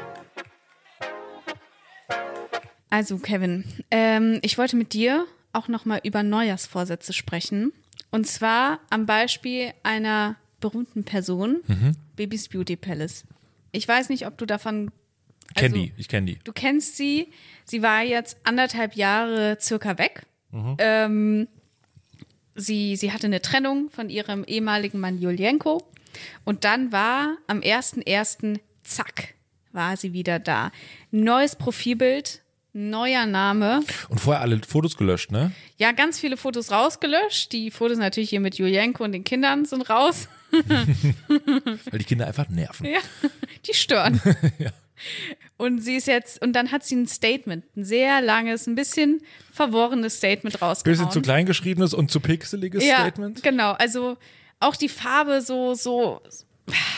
Also, 2.91 3.19
Kevin, 3.19 3.65
ähm, 3.91 4.39
ich 4.43 4.57
wollte 4.59 4.77
mit 4.77 4.93
dir 4.93 5.27
auch 5.53 5.69
nochmal 5.69 6.01
über 6.05 6.23
Neujahrsvorsätze 6.23 7.13
sprechen. 7.13 7.73
Und 8.11 8.27
zwar 8.27 8.81
am 8.91 9.07
Beispiel 9.07 9.73
einer 9.83 10.37
berühmten 10.61 11.05
Person, 11.05 11.59
Mhm. 11.67 11.97
Babys 12.17 12.49
Beauty 12.49 12.77
Palace. 12.77 13.25
Ich 13.73 13.87
weiß 13.87 14.09
nicht, 14.09 14.27
ob 14.27 14.39
du 14.39 14.47
davon. 14.47 14.91
Ich 15.51 15.55
kenn 15.55 15.73
also, 15.73 15.77
die, 15.85 15.93
ich 15.97 16.09
kenn 16.09 16.27
die. 16.27 16.39
Du 16.45 16.53
kennst 16.53 16.97
sie. 16.97 17.29
Sie 17.65 17.83
war 17.83 18.03
jetzt 18.03 18.39
anderthalb 18.45 18.95
Jahre 18.97 19.59
circa 19.61 19.99
weg. 19.99 20.23
Mhm. 20.51 20.77
Ähm, 20.79 21.49
sie, 22.55 22.97
sie 22.97 23.13
hatte 23.13 23.27
eine 23.27 23.43
Trennung 23.43 23.91
von 23.91 24.09
ihrem 24.11 24.45
ehemaligen 24.45 25.01
Mann 25.01 25.19
Julienko. 25.21 25.83
Und 26.45 26.65
dann 26.65 26.91
war 26.93 27.37
am 27.47 27.61
1.1. 27.61 28.59
zack, 28.83 29.35
war 29.73 29.97
sie 29.97 30.13
wieder 30.13 30.39
da. 30.39 30.73
Neues 31.11 31.55
Profilbild, 31.57 32.43
neuer 32.73 33.27
Name. 33.27 33.83
Und 34.09 34.21
vorher 34.21 34.43
alle 34.43 34.61
Fotos 34.67 34.97
gelöscht, 34.97 35.33
ne? 35.33 35.53
Ja, 35.77 35.93
ganz 35.93 36.21
viele 36.21 36.37
Fotos 36.37 36.71
rausgelöscht. 36.71 37.53
Die 37.53 37.71
Fotos 37.71 37.99
natürlich 37.99 38.31
hier 38.31 38.41
mit 38.41 38.57
Julienko 38.57 39.05
und 39.05 39.13
den 39.13 39.25
Kindern 39.25 39.65
sind 39.65 39.89
raus. 39.89 40.29
Weil 40.51 41.99
die 41.99 42.05
Kinder 42.05 42.27
einfach 42.27 42.49
nerven. 42.49 42.87
Ja, 42.87 43.01
die 43.67 43.75
stören. 43.75 44.21
Und 45.57 45.81
sie 45.81 45.97
ist 45.97 46.07
jetzt, 46.07 46.41
und 46.43 46.53
dann 46.55 46.71
hat 46.71 46.85
sie 46.85 46.97
ein 46.97 47.07
Statement, 47.07 47.65
ein 47.77 47.85
sehr 47.85 48.21
langes, 48.21 48.67
ein 48.67 48.75
bisschen 48.75 49.21
verworrenes 49.53 50.17
Statement 50.17 50.61
rausgehauen. 50.63 50.99
Bisschen 50.99 51.11
zu 51.11 51.21
kleingeschriebenes 51.21 51.95
und 51.95 52.11
zu 52.11 52.21
pixeliges 52.21 52.85
ja, 52.85 53.01
Statement. 53.01 53.43
Genau, 53.43 53.73
also 53.73 54.17
auch 54.61 54.77
die 54.77 54.89
Farbe 54.89 55.41
so, 55.41 55.75
so, 55.75 56.21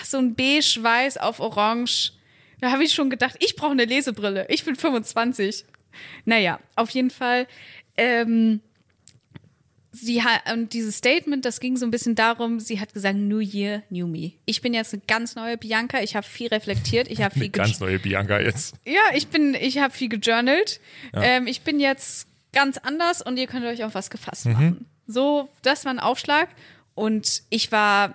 so 0.05 0.19
ein 0.19 0.35
beige-weiß 0.35 1.19
auf 1.19 1.41
orange. 1.41 2.13
Da 2.61 2.71
habe 2.73 2.85
ich 2.85 2.93
schon 2.95 3.11
gedacht, 3.11 3.37
ich 3.41 3.57
brauche 3.57 3.73
eine 3.73 3.85
Lesebrille. 3.85 4.47
Ich 4.49 4.65
bin 4.65 4.77
25. 4.77 5.65
Naja, 6.25 6.61
auf 6.77 6.91
jeden 6.91 7.11
Fall. 7.11 7.47
Ähm, 7.97 8.61
sie 9.93 10.23
hat, 10.23 10.53
und 10.53 10.73
dieses 10.73 10.97
Statement, 10.99 11.45
das 11.45 11.59
ging 11.61 11.77
so 11.77 11.85
ein 11.85 11.91
bisschen 11.91 12.15
darum, 12.15 12.61
sie 12.61 12.79
hat 12.81 12.95
gesagt, 12.95 13.17
New 13.17 13.41
Year, 13.41 13.83
New 13.91 14.07
Me. 14.07 14.33
Ich 14.45 14.61
bin 14.61 14.73
jetzt 14.75 14.93
eine 14.93 15.03
ganz 15.07 15.35
neue 15.35 15.57
Bianca, 15.59 16.01
ich 16.01 16.15
habe 16.15 16.27
viel 16.27 16.49
reflektiert, 16.49 17.09
ich 17.11 17.23
habe 17.23 17.35
viel 17.35 17.45
Eine 17.45 17.51
ganz 17.51 17.81
neue 17.81 17.99
Bianca 17.99 18.39
jetzt. 18.41 18.75
ja, 18.85 19.01
ich 19.15 19.29
bin, 19.29 19.55
ich 19.55 19.79
habe 19.79 19.93
viel 19.93 20.09
gejournalt. 20.09 20.81
Ähm, 21.13 21.47
ich 21.47 21.63
bin 21.63 21.81
jetzt 21.81 22.29
ganz 22.53 22.79
anders 22.79 23.21
und 23.23 23.37
ihr 23.37 23.47
könnt 23.47 23.67
euch 23.67 23.83
auf 23.85 23.95
was 23.95 24.11
gefasst 24.11 24.47
Mhm. 24.47 24.53
machen. 24.53 24.87
So, 25.07 25.49
das 25.63 25.85
war 25.85 25.93
ein 25.93 25.99
Aufschlag 25.99 26.49
und 26.95 27.43
ich 27.51 27.73
war 27.73 28.15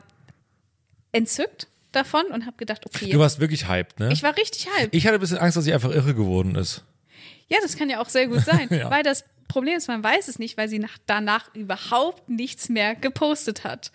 entzückt 1.12 1.68
davon 1.96 2.26
und 2.28 2.46
habe 2.46 2.58
gedacht, 2.58 2.86
okay, 2.86 3.10
Du 3.10 3.20
warst 3.20 3.40
wirklich 3.40 3.68
hyped, 3.68 4.00
ne? 4.00 4.10
ich 4.12 4.24
war 4.24 4.36
richtig 4.38 4.68
hyped. 4.68 4.94
Ich 4.94 5.06
hatte 5.06 5.16
ein 5.16 5.22
bisschen 5.22 5.38
Angst, 5.38 5.58
dass 5.58 5.64
sie 5.66 5.74
einfach 5.74 5.92
irre 5.92 6.14
geworden 6.14 6.56
ist. 6.56 6.84
Ja, 7.48 7.58
das 7.62 7.78
kann 7.78 7.90
ja 7.90 8.02
auch 8.02 8.10
sehr 8.10 8.28
gut 8.28 8.42
sein, 8.44 8.68
Ja. 8.72 8.90
weil 8.90 9.04
das 9.04 9.24
Problem 9.48 9.78
ist, 9.78 9.88
man 9.88 10.04
weiß 10.04 10.28
es 10.28 10.40
nicht, 10.40 10.58
weil 10.58 10.68
sie 10.68 10.80
nach, 10.80 10.98
danach 11.06 11.54
überhaupt 11.54 12.28
nichts 12.30 12.70
mehr 12.70 12.96
gepostet 12.96 13.64
hat. 13.64 13.92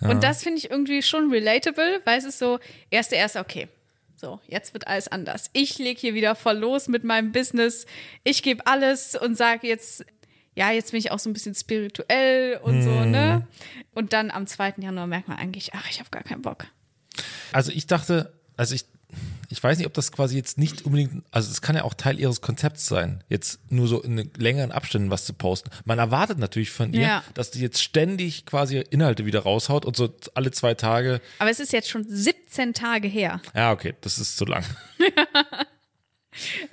Und 0.00 0.22
das 0.24 0.42
finde 0.42 0.58
ich 0.58 0.70
irgendwie 0.70 1.00
schon 1.02 1.30
relatable, 1.30 2.00
weil 2.04 2.18
es 2.18 2.24
ist 2.24 2.38
so, 2.38 2.58
erste, 2.90 3.14
erste, 3.16 3.40
okay. 3.40 3.68
So, 4.18 4.40
jetzt 4.46 4.72
wird 4.74 4.86
alles 4.86 5.08
anders. 5.08 5.50
Ich 5.52 5.78
lege 5.78 6.00
hier 6.00 6.14
wieder 6.14 6.34
voll 6.34 6.56
los 6.56 6.88
mit 6.88 7.04
meinem 7.04 7.32
Business. 7.32 7.86
Ich 8.24 8.42
gebe 8.42 8.66
alles 8.66 9.14
und 9.14 9.36
sage 9.36 9.66
jetzt, 9.68 10.04
ja, 10.54 10.70
jetzt 10.70 10.90
bin 10.92 10.98
ich 11.00 11.10
auch 11.12 11.18
so 11.18 11.28
ein 11.28 11.34
bisschen 11.34 11.54
spirituell 11.54 12.58
und 12.62 12.82
so, 12.82 12.90
Hm. 12.90 13.10
ne? 13.10 13.46
Und 13.94 14.12
dann 14.14 14.30
am 14.30 14.46
2. 14.46 14.74
Januar 14.78 15.06
merkt 15.06 15.28
man 15.28 15.36
eigentlich, 15.38 15.72
ach, 15.74 15.88
ich 15.90 15.98
habe 15.98 16.08
gar 16.10 16.22
keinen 16.22 16.42
Bock. 16.42 16.66
Also 17.52 17.72
ich 17.72 17.86
dachte, 17.86 18.32
also 18.56 18.74
ich, 18.74 18.84
ich 19.48 19.62
weiß 19.62 19.78
nicht, 19.78 19.86
ob 19.86 19.94
das 19.94 20.10
quasi 20.10 20.36
jetzt 20.36 20.58
nicht 20.58 20.84
unbedingt, 20.84 21.22
also 21.30 21.50
es 21.50 21.60
kann 21.62 21.76
ja 21.76 21.84
auch 21.84 21.94
Teil 21.94 22.18
ihres 22.18 22.40
Konzepts 22.40 22.86
sein, 22.86 23.22
jetzt 23.28 23.60
nur 23.70 23.86
so 23.86 24.02
in 24.02 24.30
längeren 24.36 24.72
Abständen 24.72 25.10
was 25.10 25.24
zu 25.24 25.32
posten. 25.32 25.70
Man 25.84 25.98
erwartet 25.98 26.38
natürlich 26.38 26.70
von 26.70 26.92
ihr, 26.92 27.00
Ja. 27.02 27.24
dass 27.34 27.52
die 27.52 27.60
jetzt 27.60 27.80
ständig 27.82 28.44
quasi 28.46 28.78
Inhalte 28.90 29.24
wieder 29.24 29.40
raushaut 29.40 29.84
und 29.84 29.94
so 29.96 30.12
alle 30.34 30.50
zwei 30.50 30.74
Tage. 30.74 31.20
Aber 31.38 31.50
es 31.50 31.60
ist 31.60 31.72
jetzt 31.72 31.88
schon 31.88 32.04
17 32.08 32.74
Tage 32.74 33.06
her. 33.08 33.40
Ja, 33.54 33.70
okay, 33.72 33.94
das 34.00 34.18
ist 34.18 34.36
zu 34.36 34.44
lang. 34.44 34.64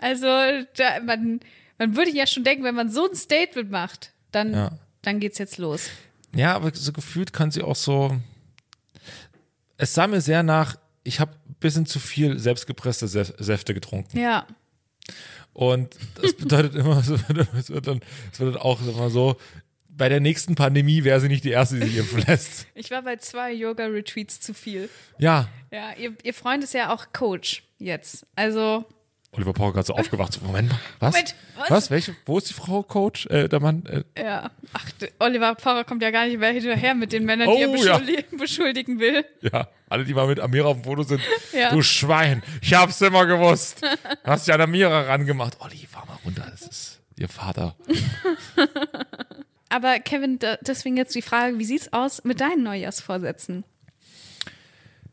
Also 0.02 0.28
da, 0.76 1.00
man, 1.06 1.40
man 1.78 1.96
würde 1.96 2.12
ja 2.12 2.28
schon 2.28 2.44
denken, 2.44 2.64
wenn 2.66 2.76
man 2.76 2.90
so 2.92 3.10
ein 3.10 3.16
Statement 3.16 3.72
macht, 3.72 4.12
dann, 4.32 4.54
Ja. 4.54 4.72
dann 5.04 5.20
geht's 5.20 5.38
jetzt 5.38 5.58
los. 5.58 5.90
Ja, 6.36 6.54
aber 6.56 6.72
so 6.74 6.92
gefühlt 6.92 7.32
kann 7.34 7.52
sie 7.52 7.62
auch 7.62 7.76
so. 7.76 8.18
Es 9.78 9.94
sah 9.94 10.08
mir 10.08 10.22
sehr 10.22 10.44
nach, 10.44 10.76
ich 11.04 11.20
habe 11.20 11.32
ein 11.50 11.56
bisschen 11.60 11.86
zu 11.86 12.00
viel 12.00 12.38
selbstgepresste 12.40 13.08
Säf- 13.08 13.34
Säfte 13.42 13.74
getrunken. 13.74 14.18
Ja. 14.18 14.46
Und 15.54 15.96
das 16.22 16.34
bedeutet 16.38 16.76
immer, 16.76 16.98
es 17.00 17.10
wird, 17.30 17.48
es 17.58 17.70
wird, 17.70 17.88
dann, 17.88 18.02
es 18.32 18.40
wird 18.40 18.56
dann 18.56 18.62
auch 18.62 18.82
immer 18.82 19.10
so, 19.10 19.38
bei 19.90 20.10
der 20.10 20.20
nächsten 20.20 20.56
Pandemie 20.56 21.04
wäre 21.04 21.20
sie 21.20 21.28
nicht 21.28 21.44
die 21.44 21.52
Erste, 21.52 21.80
die 21.80 21.88
sich 21.88 21.98
impfen 21.98 22.22
lässt. 22.28 22.66
Ich 22.74 22.90
war 22.90 23.04
bei 23.04 23.18
zwei 23.18 23.54
Yoga-Retreats 23.54 24.40
zu 24.40 24.54
viel. 24.54 24.90
Ja. 25.20 25.50
Ja, 25.72 25.94
ihr, 25.94 26.14
ihr 26.24 26.34
Freund 26.34 26.64
ist 26.64 26.74
ja 26.74 26.92
auch 26.94 27.08
Coach 27.14 27.64
jetzt. 27.78 28.26
Also, 28.36 28.86
Oliver 29.34 29.54
Pocher 29.54 29.74
gerade 29.74 29.86
so 29.88 29.94
aufgewacht. 29.96 30.34
So, 30.34 30.42
Moment. 30.46 30.72
Was? 31.00 31.14
Moment, 31.14 31.36
was? 31.58 31.70
was? 31.72 31.92
Welche? 31.92 32.16
Wo 32.26 32.38
ist 32.38 32.50
die 32.50 32.54
Frau 32.54 32.84
Coach? 32.84 33.26
Äh, 33.28 33.50
der 33.50 33.60
Mann? 33.60 33.84
Äh, 33.86 34.22
ja. 34.24 34.52
Ach, 34.74 34.86
Oliver 35.20 35.56
Pfarrer 35.56 35.84
kommt 35.84 36.02
ja 36.04 36.12
gar 36.12 36.26
nicht 36.26 36.40
mehr 36.40 36.52
hinterher 36.52 36.96
mit 36.96 37.12
den 37.14 37.26
Männern, 37.26 37.50
die 37.50 37.62
er 37.62 37.70
Oh, 37.70 37.76
ja. 37.76 37.98
beschuldi 37.98 38.26
beschuldigen 38.38 39.00
will. 39.00 39.26
ja, 39.42 39.68
alle, 39.90 40.06
die 40.06 40.14
mal 40.14 40.28
mit 40.28 40.40
Amira 40.40 40.68
auf 40.68 40.78
dem 40.78 40.84
Foto 40.84 41.04
sind. 41.04 41.22
Ja. 41.54 41.72
Du 41.72 41.82
Schwein, 41.84 42.42
ich 42.62 42.74
hab's 42.74 43.00
immer 43.02 43.26
gewusst. 43.28 43.82
Du 43.84 43.88
hast 44.32 44.48
ja 44.48 44.56
an 44.56 44.62
Amira 44.62 45.02
rangemacht. 45.02 45.58
Olli, 45.62 45.86
fahr 45.90 46.06
mal 46.08 46.18
runter. 46.26 46.48
Das 46.50 46.62
ist 46.64 47.00
ihr 47.18 47.30
Vater. 47.30 47.76
Aber 49.70 50.00
Kevin, 50.00 50.40
deswegen 50.62 50.98
jetzt 50.98 51.16
die 51.16 51.22
Frage, 51.22 51.58
wie 51.60 51.66
sieht's 51.66 51.92
aus 51.94 52.24
mit 52.24 52.42
deinen 52.42 52.64
Neujahrsvorsätzen? 52.64 53.64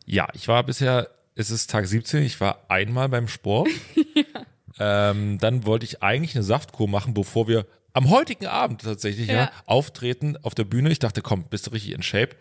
Ja, 0.06 0.28
ich 0.34 0.48
war 0.48 0.62
bisher, 0.64 1.08
es 1.34 1.50
ist 1.50 1.70
Tag 1.70 1.86
17, 1.86 2.22
ich 2.22 2.40
war 2.40 2.64
einmal 2.68 3.08
beim 3.08 3.28
Sport. 3.28 3.68
ähm, 4.78 5.38
dann 5.38 5.66
wollte 5.66 5.84
ich 5.84 6.02
eigentlich 6.02 6.34
eine 6.34 6.42
Saftkur 6.44 6.88
machen, 6.88 7.14
bevor 7.14 7.48
wir 7.48 7.66
am 7.92 8.08
heutigen 8.10 8.46
Abend 8.46 8.82
tatsächlich 8.82 9.28
ja. 9.28 9.34
Ja. 9.34 9.50
auftreten 9.66 10.36
auf 10.42 10.54
der 10.54 10.64
Bühne. 10.64 10.90
Ich 10.90 10.98
dachte, 11.00 11.22
komm, 11.22 11.44
bist 11.44 11.66
du 11.66 11.70
richtig 11.70 11.92
in 11.92 12.02
Shape? 12.02 12.36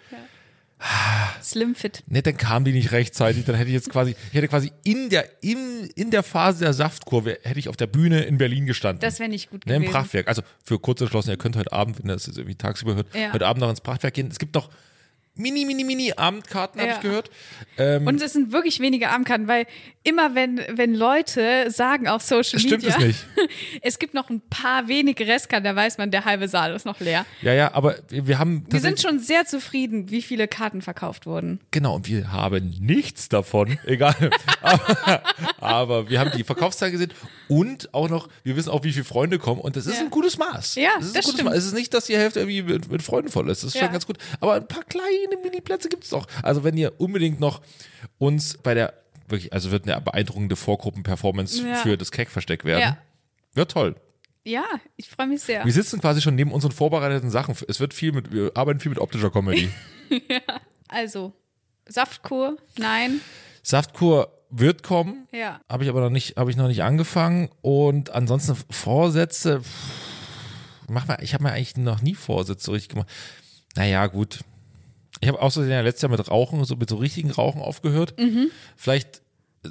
Slim 1.43 1.75
Fit. 1.75 2.03
Ne, 2.07 2.21
dann 2.21 2.37
kam 2.37 2.63
die 2.63 2.71
nicht 2.71 2.91
rechtzeitig. 2.93 3.43
Dann 3.45 3.55
hätte 3.55 3.67
ich 3.67 3.73
jetzt 3.73 3.89
quasi, 3.89 4.15
ich 4.29 4.33
hätte 4.33 4.47
quasi 4.47 4.71
in 4.85 5.09
der, 5.09 5.27
in, 5.43 5.89
in 5.95 6.09
der 6.09 6.23
Phase 6.23 6.59
der 6.63 6.73
Saftkurve, 6.73 7.37
hätte 7.43 7.59
ich 7.59 7.67
auf 7.67 7.75
der 7.75 7.87
Bühne 7.87 8.21
in 8.23 8.37
Berlin 8.37 8.65
gestanden. 8.65 9.01
Das 9.01 9.19
wäre 9.19 9.29
nicht 9.29 9.49
gut 9.49 9.65
Ne, 9.65 9.75
Im 9.75 9.81
gewesen. 9.81 9.93
Prachtwerk. 9.93 10.27
Also 10.29 10.41
für 10.63 10.79
kurz 10.79 11.01
entschlossen, 11.01 11.31
ihr 11.31 11.37
könnt 11.37 11.57
heute 11.57 11.73
Abend, 11.73 11.99
wenn 11.99 12.09
ihr 12.09 12.13
das 12.13 12.27
jetzt 12.27 12.37
irgendwie 12.37 12.55
tagsüber 12.55 12.95
hört, 12.95 13.07
Ja. 13.13 13.33
heute 13.33 13.45
Abend 13.47 13.59
noch 13.61 13.69
ins 13.69 13.81
Prachtwerk 13.81 14.13
gehen. 14.13 14.29
Es 14.31 14.39
gibt 14.39 14.55
noch 14.55 14.69
mini, 15.39 15.65
mini, 15.65 15.83
mini 15.83 16.13
Abendkarten, 16.15 16.79
habe 16.81 16.91
Ja. 16.91 16.95
ich 16.97 17.01
gehört. 17.01 17.29
Und 18.05 18.21
es 18.21 18.33
sind 18.33 18.51
wirklich 18.51 18.79
wenige 18.81 19.09
Armkarten, 19.09 19.47
weil 19.47 19.65
immer 20.03 20.35
wenn, 20.35 20.59
wenn 20.71 20.93
Leute 20.93 21.71
sagen 21.71 22.07
auf 22.07 22.21
Social 22.21 22.59
Stimmt 22.59 22.83
Media, 22.83 22.89
es 22.97 22.97
nicht. 23.05 23.25
es 23.81 23.99
gibt 23.99 24.13
noch 24.13 24.29
ein 24.29 24.41
paar 24.49 24.87
wenige 24.89 25.25
Restkarten, 25.27 25.63
da 25.63 25.75
weiß 25.75 25.97
man, 25.97 26.11
der 26.11 26.25
halbe 26.25 26.47
Saal 26.49 26.73
ist 26.75 26.85
noch 26.85 26.99
leer. 26.99 27.25
Ja, 27.41 27.53
ja, 27.53 27.73
aber 27.73 27.95
wir, 28.09 28.37
haben 28.37 28.65
Wir 28.69 28.81
sind 28.81 28.99
schon 29.01 29.19
sehr 29.19 29.45
zufrieden, 29.45 30.09
wie 30.11 30.21
viele 30.21 30.47
Karten 30.49 30.81
verkauft 30.81 31.25
wurden. 31.25 31.59
Genau, 31.71 31.95
und 31.95 32.07
wir 32.09 32.31
haben 32.33 32.75
nichts 32.81 33.29
davon. 33.29 33.79
Egal. 33.85 34.15
aber, 34.61 35.23
aber 35.59 36.09
wir 36.09 36.19
haben 36.19 36.31
die 36.35 36.43
Verkaufszahlen 36.43 36.91
gesehen 36.91 37.13
und 37.47 37.93
auch 37.93 38.09
noch, 38.09 38.27
wir 38.43 38.55
wissen 38.57 38.69
auch, 38.69 38.83
wie 38.83 38.91
viele 38.91 39.05
Freunde 39.05 39.39
kommen 39.39 39.61
und 39.61 39.75
das 39.75 39.85
ist 39.85 39.95
Ja. 39.95 40.01
ein 40.01 40.09
gutes 40.09 40.37
Maß. 40.37 40.75
Ja, 40.75 40.89
das 40.97 41.07
ist 41.07 41.15
das 41.15 41.25
ein 41.25 41.27
gutes 41.27 41.33
stimmt. 41.39 41.49
Maß. 41.49 41.57
Es 41.57 41.65
ist 41.67 41.73
nicht, 41.73 41.93
dass 41.93 42.05
die 42.05 42.17
Hälfte 42.17 42.41
irgendwie 42.41 42.63
mit, 42.63 42.91
mit 42.91 43.01
Freunden 43.01 43.29
voll 43.31 43.49
ist. 43.49 43.63
Das 43.63 43.69
ist 43.69 43.75
Ja. 43.75 43.83
schon 43.83 43.91
ganz 43.93 44.05
gut. 44.05 44.17
Aber 44.41 44.55
ein 44.55 44.67
paar 44.67 44.83
kleine 44.83 45.28
Mini-Plätze 45.37 45.89
gibt 45.89 46.03
es 46.03 46.09
doch. 46.09 46.27
Also 46.43 46.63
wenn 46.63 46.77
ihr 46.77 46.99
unbedingt 46.99 47.39
noch 47.39 47.61
uns 48.17 48.57
bei 48.57 48.73
der, 48.73 48.93
wirklich, 49.27 49.53
also 49.53 49.71
wird 49.71 49.87
eine 49.89 49.99
beeindruckende 50.01 50.55
Vorgruppen-Performance 50.55 51.65
Ja. 51.67 51.75
für 51.75 51.97
das 51.97 52.11
Keck-Versteck 52.11 52.65
werden. 52.65 52.81
Ja. 52.81 52.97
Wird 53.53 53.71
toll. 53.71 53.95
Ja, 54.45 54.63
ich 54.95 55.09
freue 55.09 55.27
mich 55.27 55.41
sehr. 55.41 55.65
Wir 55.65 55.73
sitzen 55.73 55.99
quasi 55.99 56.21
schon 56.21 56.35
neben 56.35 56.51
unseren 56.51 56.71
vorbereiteten 56.71 57.29
Sachen. 57.29 57.55
Es 57.67 57.79
wird 57.79 57.93
viel 57.93 58.11
mit, 58.13 58.31
wir 58.31 58.51
arbeiten 58.55 58.79
viel 58.79 58.89
mit 58.89 58.99
optischer 58.99 59.29
Comedy. 59.31 59.69
Also, 60.87 61.33
Saftkur, 61.87 62.57
nein. 62.79 63.21
Saftkur 63.61 64.33
wird 64.49 64.81
kommen. 64.81 65.27
Ja. 65.31 65.61
Habe 65.69 65.83
ich 65.83 65.89
aber 65.91 66.01
noch 66.01 66.09
nicht, 66.09 66.35
habe 66.37 66.49
ich 66.49 66.57
noch 66.57 66.67
nicht 66.67 66.81
angefangen. 66.81 67.49
Und 67.61 68.09
ansonsten 68.09 68.55
Vorsätze, 68.71 69.61
pff, 69.61 69.69
mach 70.87 71.07
mal, 71.07 71.19
ich 71.21 71.35
habe 71.35 71.43
mir 71.43 71.51
eigentlich 71.51 71.77
noch 71.77 72.01
nie 72.01 72.15
Vorsätze 72.15 72.65
so 72.65 72.71
richtig 72.71 72.89
gemacht. 72.89 73.07
Naja, 73.75 74.07
gut. 74.07 74.39
Ich 75.21 75.27
habe 75.27 75.41
außerdem 75.41 75.69
ja 75.69 75.81
letztes 75.81 76.03
Jahr 76.03 76.11
mit 76.11 76.29
Rauchen, 76.29 76.63
so 76.65 76.75
mit 76.75 76.89
so 76.89 76.95
richtigen 76.97 77.31
Rauchen 77.31 77.61
aufgehört. 77.61 78.13
Vielleicht 78.75 79.21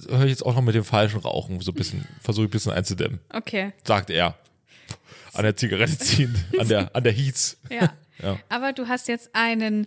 höre 0.08 0.24
ich 0.24 0.30
jetzt 0.30 0.44
auch 0.44 0.54
noch 0.54 0.62
mit 0.62 0.74
dem 0.74 0.84
falschen 0.84 1.20
Rauchen 1.20 1.60
so 1.60 1.72
ein 1.72 1.74
bisschen, 1.74 2.06
versuche 2.20 2.44
ich 2.44 2.48
ein 2.48 2.52
bisschen 2.52 2.72
einzudämmen. 2.72 3.20
Okay, 3.32 3.72
Sagt 3.84 4.10
er. 4.10 4.34
An 5.32 5.44
der 5.44 5.56
Zigarette 5.56 5.98
ziehen, 5.98 6.34
an 6.58 6.68
der, 6.68 6.94
an 6.94 7.04
der 7.04 7.12
Heats. 7.12 7.56
ja. 7.70 7.92
Ja. 8.20 8.36
Aber 8.48 8.72
du 8.72 8.88
hast 8.88 9.06
jetzt 9.06 9.30
einen 9.32 9.86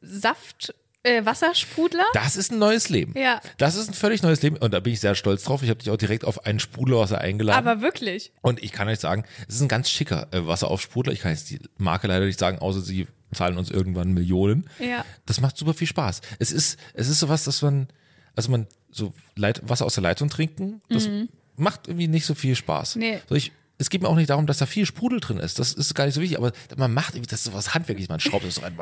Saft, 0.00 0.72
äh, 1.02 1.24
Wassersprudler. 1.24 2.04
Das 2.12 2.36
ist 2.36 2.52
ein 2.52 2.60
neues 2.60 2.88
Leben. 2.88 3.18
Ja. 3.18 3.40
Das 3.58 3.74
ist 3.74 3.88
ein 3.88 3.94
völlig 3.94 4.22
neues 4.22 4.42
Leben 4.42 4.56
und 4.58 4.72
da 4.72 4.78
bin 4.78 4.92
ich 4.92 5.00
sehr 5.00 5.16
stolz 5.16 5.42
drauf. 5.42 5.62
Ich 5.64 5.70
habe 5.70 5.80
dich 5.80 5.90
auch 5.90 5.96
direkt 5.96 6.24
auf 6.24 6.46
einen 6.46 6.60
Sprudelwasser 6.60 7.20
eingeladen. 7.20 7.58
Aber 7.66 7.82
wirklich. 7.82 8.32
Und 8.42 8.62
ich 8.62 8.70
kann 8.70 8.86
euch 8.86 9.00
sagen, 9.00 9.24
es 9.48 9.56
ist 9.56 9.60
ein 9.62 9.66
ganz 9.66 9.90
schicker 9.90 10.28
äh, 10.30 10.46
Wasseraufsprudler. 10.46 11.12
Ich 11.12 11.18
kann 11.20 11.32
jetzt 11.32 11.50
die 11.50 11.58
Marke 11.78 12.06
leider 12.06 12.26
nicht 12.26 12.38
sagen, 12.38 12.60
außer 12.60 12.80
sie 12.80 13.08
zahlen 13.34 13.58
uns 13.58 13.70
irgendwann 13.70 14.12
Millionen. 14.12 14.68
Ja. 14.78 15.04
Das 15.26 15.40
macht 15.40 15.56
super 15.56 15.74
viel 15.74 15.86
Spaß. 15.86 16.20
Es 16.38 16.52
ist, 16.52 16.78
es 16.94 17.08
ist 17.08 17.20
sowas, 17.20 17.44
dass 17.44 17.62
man, 17.62 17.88
also 18.36 18.50
man 18.50 18.66
so 18.90 19.12
Leit 19.36 19.68
Wasser 19.68 19.86
aus 19.86 19.94
der 19.94 20.02
Leitung 20.02 20.28
trinken, 20.28 20.80
das 20.88 21.08
macht 21.56 21.88
irgendwie 21.88 22.08
nicht 22.08 22.26
so 22.26 22.34
viel 22.34 22.54
Spaß. 22.56 22.96
Mhm. 22.96 23.00
Nee. 23.00 23.20
So 23.28 23.34
ich, 23.34 23.52
es 23.78 23.90
geht 23.90 24.02
mir 24.02 24.08
auch 24.08 24.16
nicht 24.16 24.30
darum, 24.30 24.46
dass 24.46 24.58
da 24.58 24.66
viel 24.66 24.86
Sprudel 24.86 25.20
drin 25.20 25.38
ist. 25.38 25.58
Das 25.58 25.72
ist 25.72 25.94
gar 25.94 26.06
nicht 26.06 26.14
so 26.14 26.20
wichtig, 26.20 26.38
aber 26.38 26.52
man 26.76 26.92
macht 26.94 27.14
irgendwie, 27.14 27.30
das 27.30 27.40
ist 27.40 27.46
sowas 27.46 27.74
handwerkliches. 27.74 28.08
Man 28.08 28.20
schraubt 28.20 28.44
das 28.44 28.62
rein. 28.62 28.76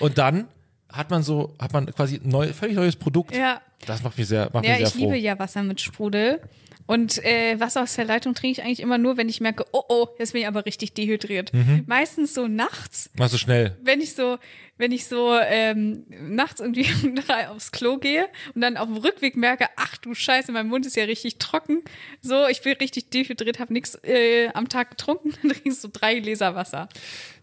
Und 0.00 0.18
dann 0.18 0.48
hat 0.90 1.10
man 1.10 1.22
so, 1.22 1.54
hat 1.60 1.72
man 1.72 1.86
quasi 1.94 2.16
ein 2.16 2.28
neu, 2.28 2.52
völlig 2.52 2.76
neues 2.76 2.96
Produkt. 2.96 3.34
Ja. 3.34 3.60
Das 3.86 4.02
macht 4.02 4.18
mich 4.18 4.26
sehr, 4.26 4.50
macht 4.52 4.64
Ja, 4.64 4.72
mich 4.72 4.78
sehr 4.78 4.86
ich 4.88 4.92
froh. 4.94 5.00
liebe 5.12 5.16
ja 5.16 5.38
Wasser 5.38 5.62
mit 5.62 5.80
Sprudel. 5.80 6.40
Und 6.88 7.22
äh, 7.22 7.60
Wasser 7.60 7.82
aus 7.82 7.96
der 7.96 8.06
Leitung 8.06 8.34
trinke 8.34 8.58
ich 8.60 8.64
eigentlich 8.64 8.80
immer 8.80 8.96
nur, 8.96 9.18
wenn 9.18 9.28
ich 9.28 9.42
merke, 9.42 9.66
oh 9.72 9.82
oh, 9.88 10.06
jetzt 10.18 10.32
bin 10.32 10.40
ich 10.40 10.48
aber 10.48 10.64
richtig 10.64 10.94
dehydriert. 10.94 11.52
Mhm. 11.52 11.84
Meistens 11.86 12.32
so 12.32 12.48
nachts, 12.48 13.10
Mach 13.18 13.28
so 13.28 13.36
schnell. 13.36 13.76
wenn 13.82 14.00
ich 14.00 14.14
so, 14.14 14.38
wenn 14.78 14.90
ich 14.90 15.06
so 15.06 15.36
ähm, 15.38 16.06
nachts 16.08 16.60
irgendwie 16.62 16.86
um 17.04 17.14
drei 17.14 17.50
aufs 17.50 17.72
Klo 17.72 17.98
gehe 17.98 18.26
und 18.54 18.62
dann 18.62 18.78
auf 18.78 18.86
dem 18.88 18.96
Rückweg 18.96 19.36
merke, 19.36 19.66
ach 19.76 19.98
du 19.98 20.14
Scheiße, 20.14 20.50
mein 20.50 20.66
Mund 20.66 20.86
ist 20.86 20.96
ja 20.96 21.04
richtig 21.04 21.36
trocken. 21.36 21.82
So, 22.22 22.46
ich 22.48 22.62
bin 22.62 22.72
richtig 22.80 23.10
dehydriert, 23.10 23.58
habe 23.58 23.74
nichts 23.74 23.98
äh, 24.04 24.48
am 24.54 24.70
Tag 24.70 24.92
getrunken, 24.92 25.34
dann 25.42 25.52
trinkst 25.52 25.84
du 25.84 25.88
drei 25.88 26.18
Gläser 26.20 26.54
Wasser. 26.54 26.88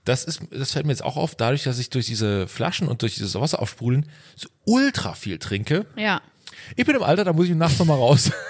Das 0.05 0.23
ist, 0.23 0.41
das 0.49 0.71
fällt 0.71 0.88
mir 0.88 0.91
jetzt 0.91 1.03
auch 1.03 1.17
auf, 1.17 1.36
dadurch, 1.36 1.62
dass 1.65 1.77
ich 1.77 1.91
durch 1.91 2.08
diese 2.08 2.47
Flaschen 2.47 2.88
und 2.88 3.03
durch 3.03 3.13
dieses 3.13 3.36
Wasser 3.36 3.62
aufsprudeln 3.62 4.10
so 4.36 4.49
ultra 4.65 5.13
viel 5.13 5.38
trinke. 5.38 5.86
Ja. 5.95 6.23
Ich 6.75 6.86
bin 6.88 6.95
im 6.95 7.03
Alter, 7.03 7.23
da 7.23 7.34
muss 7.34 7.47
ich 7.47 7.53
nachts 7.53 7.77
noch 7.77 7.86
mal 7.86 7.93
raus. 7.93 8.31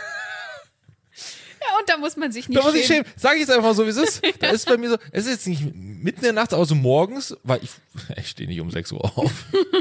Ja, 1.75 1.79
und 1.81 1.89
da 1.89 1.97
muss 1.97 2.15
man 2.15 2.31
sich 2.31 2.47
nicht 2.47 2.57
da 2.59 2.63
muss 2.63 2.73
ich 2.75 2.85
schämen. 2.85 3.05
schämen. 3.05 3.19
Sag 3.19 3.33
ich 3.33 3.39
jetzt 3.41 3.51
einfach 3.51 3.73
so, 3.73 3.85
wie 3.85 3.89
es 3.89 3.97
ist. 3.97 4.21
Da 4.39 4.47
ist 4.49 4.65
bei 4.67 4.77
mir 4.77 4.89
so, 4.89 4.97
es 5.11 5.25
ist 5.25 5.31
jetzt 5.31 5.47
nicht 5.47 5.63
mitten 5.75 6.19
in 6.19 6.23
der 6.23 6.33
Nacht, 6.33 6.53
aber 6.53 6.65
so 6.65 6.75
morgens, 6.75 7.35
weil 7.43 7.59
ich, 7.63 7.71
ich 8.17 8.29
stehe 8.29 8.47
nicht 8.47 8.59
um 8.61 8.69
6 8.71 8.91
Uhr 8.93 9.03
auf. 9.17 9.31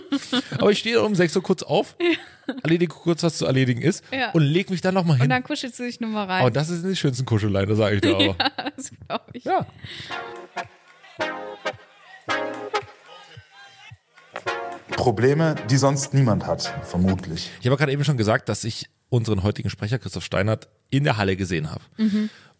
aber 0.58 0.70
ich 0.70 0.78
stehe 0.78 1.00
um 1.02 1.14
6 1.14 1.36
Uhr 1.36 1.42
kurz 1.42 1.62
auf, 1.62 1.96
erledige 2.62 2.92
kurz, 2.94 3.22
was 3.22 3.36
zu 3.38 3.46
erledigen 3.46 3.82
ist 3.82 4.02
Ja. 4.12 4.30
und 4.32 4.42
leg 4.42 4.70
mich 4.70 4.80
dann 4.80 4.94
noch 4.94 5.04
mal 5.04 5.14
hin. 5.14 5.22
Und 5.24 5.28
dann 5.30 5.42
kuschelst 5.44 5.78
du 5.78 5.84
dich 5.84 6.00
nur 6.00 6.10
mal 6.10 6.24
rein. 6.24 6.44
oh, 6.44 6.50
das 6.50 6.68
sind 6.68 6.86
die 6.88 6.96
schönsten 6.96 7.24
Kuscheleien, 7.26 7.68
das 7.68 7.78
sage 7.78 7.96
ich 7.96 8.00
dir 8.00 8.14
aber. 8.16 8.36
das 8.76 8.90
glaube 9.06 9.24
ich. 9.32 9.44
Ja. 9.44 9.66
Probleme, 14.96 15.54
die 15.70 15.76
sonst 15.76 16.14
niemand 16.14 16.46
hat, 16.46 16.72
vermutlich. 16.84 17.50
Ich 17.60 17.66
habe 17.66 17.76
gerade 17.76 17.92
eben 17.92 18.04
schon 18.04 18.16
gesagt, 18.16 18.48
dass 18.48 18.64
ich 18.64 18.88
unseren 19.14 19.42
heutigen 19.42 19.70
Sprecher 19.70 19.98
Christoph 19.98 20.24
Steinert 20.24 20.68
in 20.90 21.04
der 21.04 21.16
Halle 21.16 21.36
gesehen 21.36 21.70
habe. 21.70 21.82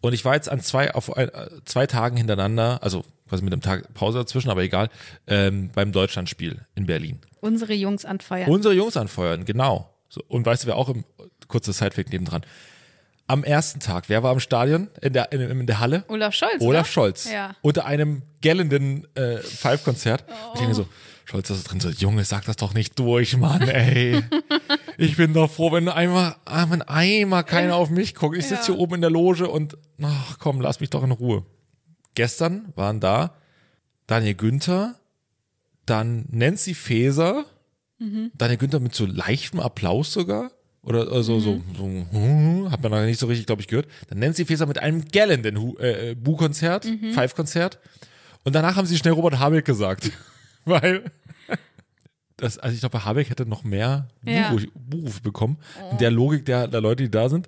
Und 0.01 0.13
ich 0.13 0.25
war 0.25 0.35
jetzt 0.35 0.49
an 0.49 0.59
zwei, 0.61 0.93
auf 0.93 1.15
ein, 1.15 1.29
zwei 1.65 1.87
Tagen 1.87 2.17
hintereinander, 2.17 2.79
also 2.81 3.03
quasi 3.27 3.43
mit 3.43 3.53
einem 3.53 3.61
Tag 3.61 3.93
Pause 3.93 4.19
dazwischen, 4.19 4.49
aber 4.49 4.61
egal, 4.61 4.89
ähm, 5.27 5.69
beim 5.73 5.91
Deutschlandspiel 5.91 6.61
in 6.75 6.85
Berlin. 6.85 7.19
Unsere 7.41 7.73
Jungs 7.73 8.05
anfeuern. 8.05 8.49
Unsere 8.49 8.73
Jungs 8.73 8.97
anfeuern, 8.97 9.45
genau. 9.45 9.89
So, 10.09 10.21
und 10.27 10.45
weißt 10.45 10.63
du, 10.63 10.67
wer 10.67 10.77
auch 10.77 10.89
im 10.89 11.03
kurzer 11.47 11.73
Sidefact 11.73 12.11
nebendran? 12.11 12.43
am 13.27 13.43
ersten 13.43 13.79
Tag, 13.79 14.05
wer 14.07 14.23
war 14.23 14.31
am 14.31 14.39
Stadion, 14.39 14.89
in 15.01 15.13
der, 15.13 15.31
in, 15.31 15.41
in 15.41 15.65
der 15.65 15.79
Halle? 15.79 16.03
Olaf 16.07 16.33
Scholz. 16.33 16.61
Olaf 16.61 16.81
oder? 16.81 16.85
Scholz. 16.85 17.31
Ja. 17.31 17.55
Unter 17.61 17.85
einem 17.85 18.21
gellenden 18.41 19.07
äh, 19.15 19.37
Five-Konzert. 19.37 20.23
Ich 20.53 20.59
denke 20.59 20.75
so, 20.75 20.87
Scholz 21.25 21.49
ist 21.49 21.63
drin 21.65 21.79
so, 21.79 21.89
Junge, 21.89 22.23
sag 22.23 22.45
das 22.45 22.55
doch 22.57 22.73
nicht 22.75 22.97
durch, 22.99 23.35
Mann, 23.37 23.63
ey. 23.63 24.23
ich 24.97 25.17
bin 25.17 25.33
doch 25.33 25.49
froh, 25.51 25.71
wenn 25.71 25.89
einmal, 25.89 26.35
ah, 26.45 26.67
wenn 26.69 26.83
einmal 26.83 27.43
keiner 27.43 27.75
auf 27.75 27.89
mich 27.89 28.13
guckt. 28.15 28.37
Ich 28.37 28.45
sitze 28.45 28.71
Ja. 28.71 28.75
hier 28.75 28.77
oben 28.77 28.95
in 28.95 29.01
der 29.01 29.09
Loge 29.09 29.49
und, 29.49 29.75
ach 30.01 30.37
komm, 30.39 30.61
lass 30.61 30.79
mich 30.79 30.91
doch 30.91 31.03
in 31.03 31.11
Ruhe. 31.11 31.43
Gestern 32.13 32.71
waren 32.75 32.99
da 32.99 33.35
Daniel 34.07 34.35
Günther, 34.35 34.95
dann 35.85 36.25
Nancy 36.29 36.73
Faeser, 36.75 37.45
Daniel 37.97 38.57
Günther 38.57 38.79
mit 38.79 38.93
so 38.93 39.05
leichtem 39.05 39.59
Applaus 39.59 40.13
sogar. 40.13 40.51
Oder 40.83 41.11
äh, 41.11 41.23
so, 41.23 41.39
so, 41.39 41.59
so, 41.75 41.83
hm, 41.85 42.67
hat 42.69 42.83
man 42.83 42.91
noch 42.91 43.03
nicht 43.05 43.19
so 43.19 43.25
richtig, 43.25 43.47
glaube 43.47 43.63
ich, 43.63 43.67
gehört. 43.67 43.87
Dann 44.09 44.19
Nancy 44.19 44.45
Faeser 44.45 44.67
mit 44.67 44.77
einem 44.77 45.03
gellenden 45.05 45.75
äh, 45.79 46.11
äh, 46.11 46.15
Bu-Konzert, 46.15 46.85
Five-Konzert. 47.13 47.79
Und 48.43 48.53
danach 48.53 48.75
haben 48.75 48.85
sie 48.85 48.95
schnell 48.97 49.13
Robert 49.13 49.39
Habeck 49.39 49.65
gesagt. 49.65 50.11
Weil, 50.67 51.11
das, 52.37 52.57
also 52.57 52.73
ich 52.73 52.81
glaube, 52.81 53.05
Habeck 53.05 53.29
hätte 53.29 53.45
noch 53.45 53.63
mehr 53.63 54.09
Ja. 54.23 54.53
Buchrufe 54.73 55.21
bekommen, 55.21 55.57
in 55.91 55.97
der 55.99 56.11
Logik 56.11 56.45
der, 56.45 56.67
der 56.67 56.81
Leute, 56.81 57.03
die 57.03 57.11
da 57.11 57.29
sind. 57.29 57.47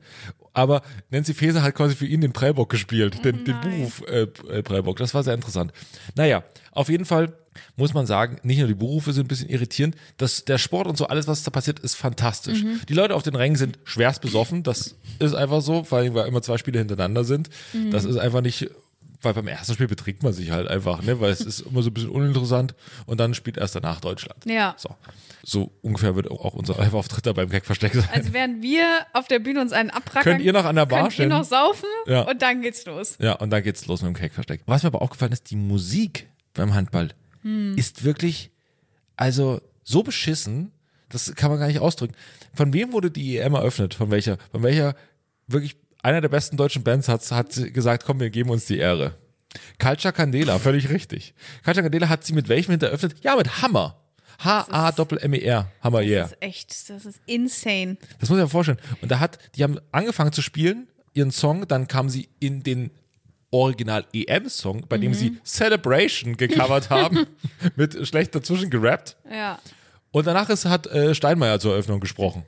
Aber 0.53 0.81
Nancy 1.11 1.33
Faeser 1.33 1.61
hat 1.61 1.75
quasi 1.75 1.95
für 1.95 2.07
ihn 2.07 2.21
den 2.21 2.31
Prellbock 2.33 2.69
gespielt, 2.69 3.23
den, 3.23 3.43
den 3.45 3.59
Buchruf 3.61 4.01
äh, 4.07 4.21
äh, 4.21 4.63
Prellbock. 4.63 4.97
Das 4.97 5.13
war 5.13 5.23
sehr 5.23 5.33
interessant. 5.35 5.71
Naja, 6.15 6.43
auf 6.71 6.89
jeden 6.89 7.05
Fall 7.05 7.33
muss 7.75 7.93
man 7.93 8.05
sagen, 8.05 8.37
nicht 8.43 8.59
nur 8.59 8.67
die 8.67 8.73
Berufe 8.75 9.13
sind 9.13 9.25
ein 9.25 9.27
bisschen 9.27 9.49
irritierend, 9.49 9.95
das, 10.17 10.45
der 10.45 10.57
Sport 10.57 10.87
und 10.87 10.97
so, 10.97 11.07
alles, 11.07 11.27
was 11.27 11.43
da 11.43 11.51
passiert, 11.51 11.79
ist 11.79 11.95
fantastisch. 11.95 12.63
Die 12.87 12.93
Leute 12.93 13.15
auf 13.15 13.23
den 13.23 13.35
Rängen 13.35 13.55
sind 13.55 13.79
schwerst 13.83 14.21
besoffen, 14.21 14.63
das 14.63 14.95
ist 15.19 15.33
einfach 15.33 15.61
so, 15.61 15.83
vor 15.83 15.97
allem, 15.99 16.13
weil 16.13 16.27
immer 16.27 16.41
zwei 16.43 16.57
Spiele 16.57 16.79
hintereinander 16.79 17.23
sind. 17.23 17.49
Das 17.91 18.05
ist 18.05 18.17
einfach 18.17 18.41
nicht, 18.41 18.69
weil 19.21 19.33
beim 19.33 19.47
ersten 19.47 19.73
Spiel 19.73 19.87
betrinkt 19.87 20.21
man 20.23 20.33
sich 20.33 20.51
halt 20.51 20.67
einfach, 20.67 21.01
ne, 21.01 21.19
weil 21.19 21.31
es 21.31 21.41
ist 21.41 21.61
immer 21.61 21.81
so 21.81 21.89
ein 21.89 21.93
bisschen 21.93 22.09
uninteressant 22.09 22.75
und 23.05 23.19
dann 23.19 23.33
spielt 23.33 23.57
erst 23.57 23.75
danach 23.75 23.99
Deutschland. 23.99 24.45
Ja. 24.45 24.75
So, 24.77 24.95
so 25.43 25.71
ungefähr 25.81 26.15
wird 26.15 26.29
auch 26.29 26.53
unser 26.53 26.75
Live-Auftritt 26.77 27.25
da 27.25 27.33
beim 27.33 27.49
Gagversteck 27.49 27.93
sein. 27.95 28.07
Also 28.13 28.33
während 28.33 28.61
wir 28.61 28.85
auf 29.13 29.27
der 29.27 29.39
Bühne 29.39 29.61
uns 29.61 29.71
einen 29.73 29.89
abrackern, 29.89 30.23
Könnt 30.33 30.41
ihr 30.45 30.53
noch 30.53 30.65
an 30.65 30.75
der 30.75 30.85
Bar 30.85 31.01
könnt 31.01 31.13
stehen? 31.13 31.31
ihr 31.31 31.37
noch 31.37 31.43
saufen 31.45 31.87
Ja. 32.05 32.21
und 32.21 32.41
dann 32.41 32.61
geht's 32.61 32.85
los. 32.85 33.15
Ja, 33.19 33.33
und 33.33 33.49
dann 33.49 33.63
geht's 33.63 33.85
los 33.87 34.01
mit 34.01 34.09
dem 34.09 34.15
Cake-Versteck. 34.15 34.61
Was 34.65 34.83
mir 34.83 34.87
aber 34.87 35.01
aufgefallen 35.01 35.31
ist, 35.31 35.49
die 35.49 35.55
Musik 35.55 36.27
beim 36.53 36.73
Handball 36.73 37.09
ist 37.75 38.03
wirklich, 38.03 38.51
also 39.15 39.61
so 39.83 40.03
beschissen, 40.03 40.71
das 41.09 41.33
kann 41.35 41.49
man 41.49 41.59
gar 41.59 41.67
nicht 41.67 41.79
ausdrücken. 41.79 42.13
Von 42.53 42.73
wem 42.73 42.91
wurde 42.91 43.09
die 43.09 43.37
EM 43.37 43.53
eröffnet? 43.53 43.93
Von 43.93 44.11
welcher? 44.11 44.37
Von 44.51 44.63
welcher 44.63 44.95
wirklich 45.47 45.77
einer 46.07 46.21
der 46.21 46.29
besten 46.29 46.55
deutschen 46.55 46.83
Bands 46.83 47.09
hat, 47.09 47.29
hat 47.31 47.73
gesagt, 47.73 48.05
komm, 48.05 48.21
wir 48.21 48.29
geben 48.29 48.49
uns 48.49 48.65
die 48.65 48.77
Ehre. 48.77 49.15
Culture 49.77 50.13
Candela, 50.13 50.57
völlig 50.57 50.89
richtig. 50.89 51.33
Culture 51.65 51.83
Candela 51.83 52.07
hat 52.07 52.25
sie 52.25 52.31
mit 52.31 52.47
welchem 52.47 52.71
Hit 52.71 52.83
eröffnet? 52.83 53.15
Ja, 53.23 53.35
mit 53.35 53.61
Hammer. 53.61 53.99
H-A-M-M-E-R. 54.39 55.69
Hammer, 55.81 56.01
yeah. 56.01 56.21
Das 56.23 56.31
ist 56.31 56.41
echt, 56.41 56.89
das 56.89 57.05
ist 57.05 57.19
insane. 57.25 57.97
Das 58.19 58.29
muss 58.29 58.37
ich 58.37 58.43
mir 58.43 58.49
vorstellen. 58.49 58.79
Und 59.01 59.11
da 59.11 59.19
hat, 59.19 59.37
die 59.55 59.63
haben 59.63 59.79
angefangen 59.91 60.31
zu 60.31 60.41
spielen, 60.41 60.87
ihren 61.13 61.31
Song, 61.31 61.67
dann 61.67 61.89
kamen 61.89 62.09
sie 62.09 62.29
in 62.39 62.63
den 62.63 62.91
Original 63.51 64.05
EM-Song, 64.13 64.85
bei 64.87 64.97
dem 64.97 65.13
sie 65.13 65.37
Celebration 65.43 66.37
gecovert 66.37 66.89
haben, 66.89 67.25
mit 67.75 68.07
schlecht 68.07 68.33
dazwischen 68.33 68.69
gerappt. 68.69 69.17
Ja. 69.29 69.59
Und 70.17 70.25
danach 70.25 70.49
ist, 70.49 70.65
hat 70.65 70.87
äh, 70.87 71.13
Steinmeier 71.13 71.59
zur 71.59 71.73
Eröffnung 71.73 71.99
gesprochen. 71.99 72.43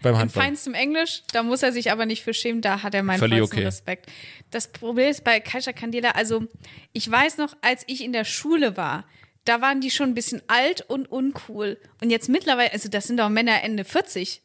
Beim 0.00 0.14
In 0.14 0.20
Handball. 0.20 0.44
feinstem 0.44 0.72
Englisch, 0.72 1.22
da 1.32 1.42
muss 1.42 1.62
er 1.62 1.70
sich 1.70 1.92
aber 1.92 2.06
nicht 2.06 2.22
für 2.22 2.32
schämen, 2.32 2.62
da 2.62 2.82
hat 2.82 2.94
er 2.94 3.02
meinen 3.02 3.18
vollsten 3.18 3.42
okay. 3.42 3.64
Respekt. 3.64 4.10
Das 4.50 4.68
Problem 4.68 5.10
ist 5.10 5.22
bei 5.22 5.38
Kaiser 5.38 5.74
Candela, 5.74 6.12
also 6.12 6.46
ich 6.94 7.10
weiß 7.10 7.36
noch, 7.36 7.54
als 7.60 7.84
ich 7.86 8.02
in 8.02 8.14
der 8.14 8.24
Schule 8.24 8.78
war, 8.78 9.04
da 9.44 9.60
waren 9.60 9.82
die 9.82 9.90
schon 9.90 10.10
ein 10.10 10.14
bisschen 10.14 10.40
alt 10.46 10.82
und 10.88 11.10
uncool. 11.10 11.76
Und 12.00 12.08
jetzt 12.08 12.30
mittlerweile, 12.30 12.72
also 12.72 12.88
das 12.88 13.08
sind 13.08 13.18
doch 13.18 13.28
Männer 13.28 13.62
Ende 13.62 13.84
40, 13.84 14.40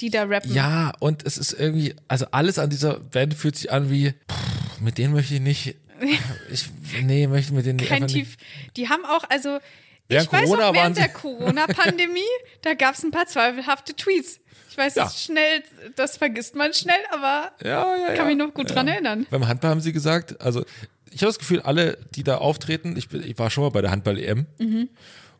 die 0.00 0.10
da 0.10 0.24
rappen. 0.24 0.52
Ja, 0.52 0.94
und 0.98 1.24
es 1.24 1.38
ist 1.38 1.52
irgendwie, 1.52 1.94
also 2.08 2.26
alles 2.32 2.58
an 2.58 2.70
dieser 2.70 2.98
Band 2.98 3.34
fühlt 3.34 3.54
sich 3.54 3.70
an 3.70 3.88
wie, 3.88 4.10
pff, 4.10 4.80
mit 4.80 4.98
denen 4.98 5.14
möchte 5.14 5.34
ich 5.34 5.40
nicht, 5.40 5.76
ich, 6.50 6.64
nee, 7.04 7.28
möchte 7.28 7.54
mit 7.54 7.66
denen 7.66 7.78
Kein 7.78 8.02
einfach 8.02 8.08
Tief. 8.08 8.36
Die 8.76 8.88
haben 8.88 9.04
auch, 9.04 9.22
also 9.30 9.60
Während 10.08 10.26
ich 10.26 10.32
weiß 10.32 10.44
Corona 10.44 10.66
noch, 10.68 10.74
während 10.74 10.96
der 10.96 11.08
Corona-Pandemie, 11.08 12.20
da 12.62 12.74
gab 12.74 12.94
es 12.94 13.02
ein 13.02 13.10
paar 13.10 13.26
zweifelhafte 13.26 13.94
Tweets. 13.94 14.40
Ich 14.70 14.76
weiß, 14.76 14.96
Ja. 14.96 15.04
das 15.04 15.22
schnell, 15.22 15.62
das 15.96 16.16
vergisst 16.16 16.56
man 16.56 16.74
schnell, 16.74 17.00
aber. 17.12 17.52
Ja, 17.62 17.96
ja, 17.96 18.14
kann 18.14 18.26
mich 18.26 18.36
noch 18.36 18.52
gut 18.52 18.74
dran 18.74 18.88
erinnern. 18.88 19.26
Beim 19.30 19.46
Handball 19.46 19.70
haben 19.70 19.80
sie 19.80 19.92
gesagt, 19.92 20.40
also 20.40 20.64
ich 21.10 21.22
habe 21.22 21.28
das 21.28 21.38
Gefühl, 21.38 21.60
alle, 21.60 21.96
die 22.14 22.24
da 22.24 22.38
auftreten, 22.38 22.96
ich, 22.96 23.08
bin, 23.08 23.22
ich 23.22 23.38
war 23.38 23.50
schon 23.50 23.62
mal 23.64 23.70
bei 23.70 23.80
der 23.82 23.92
Handball-EM 23.92 24.46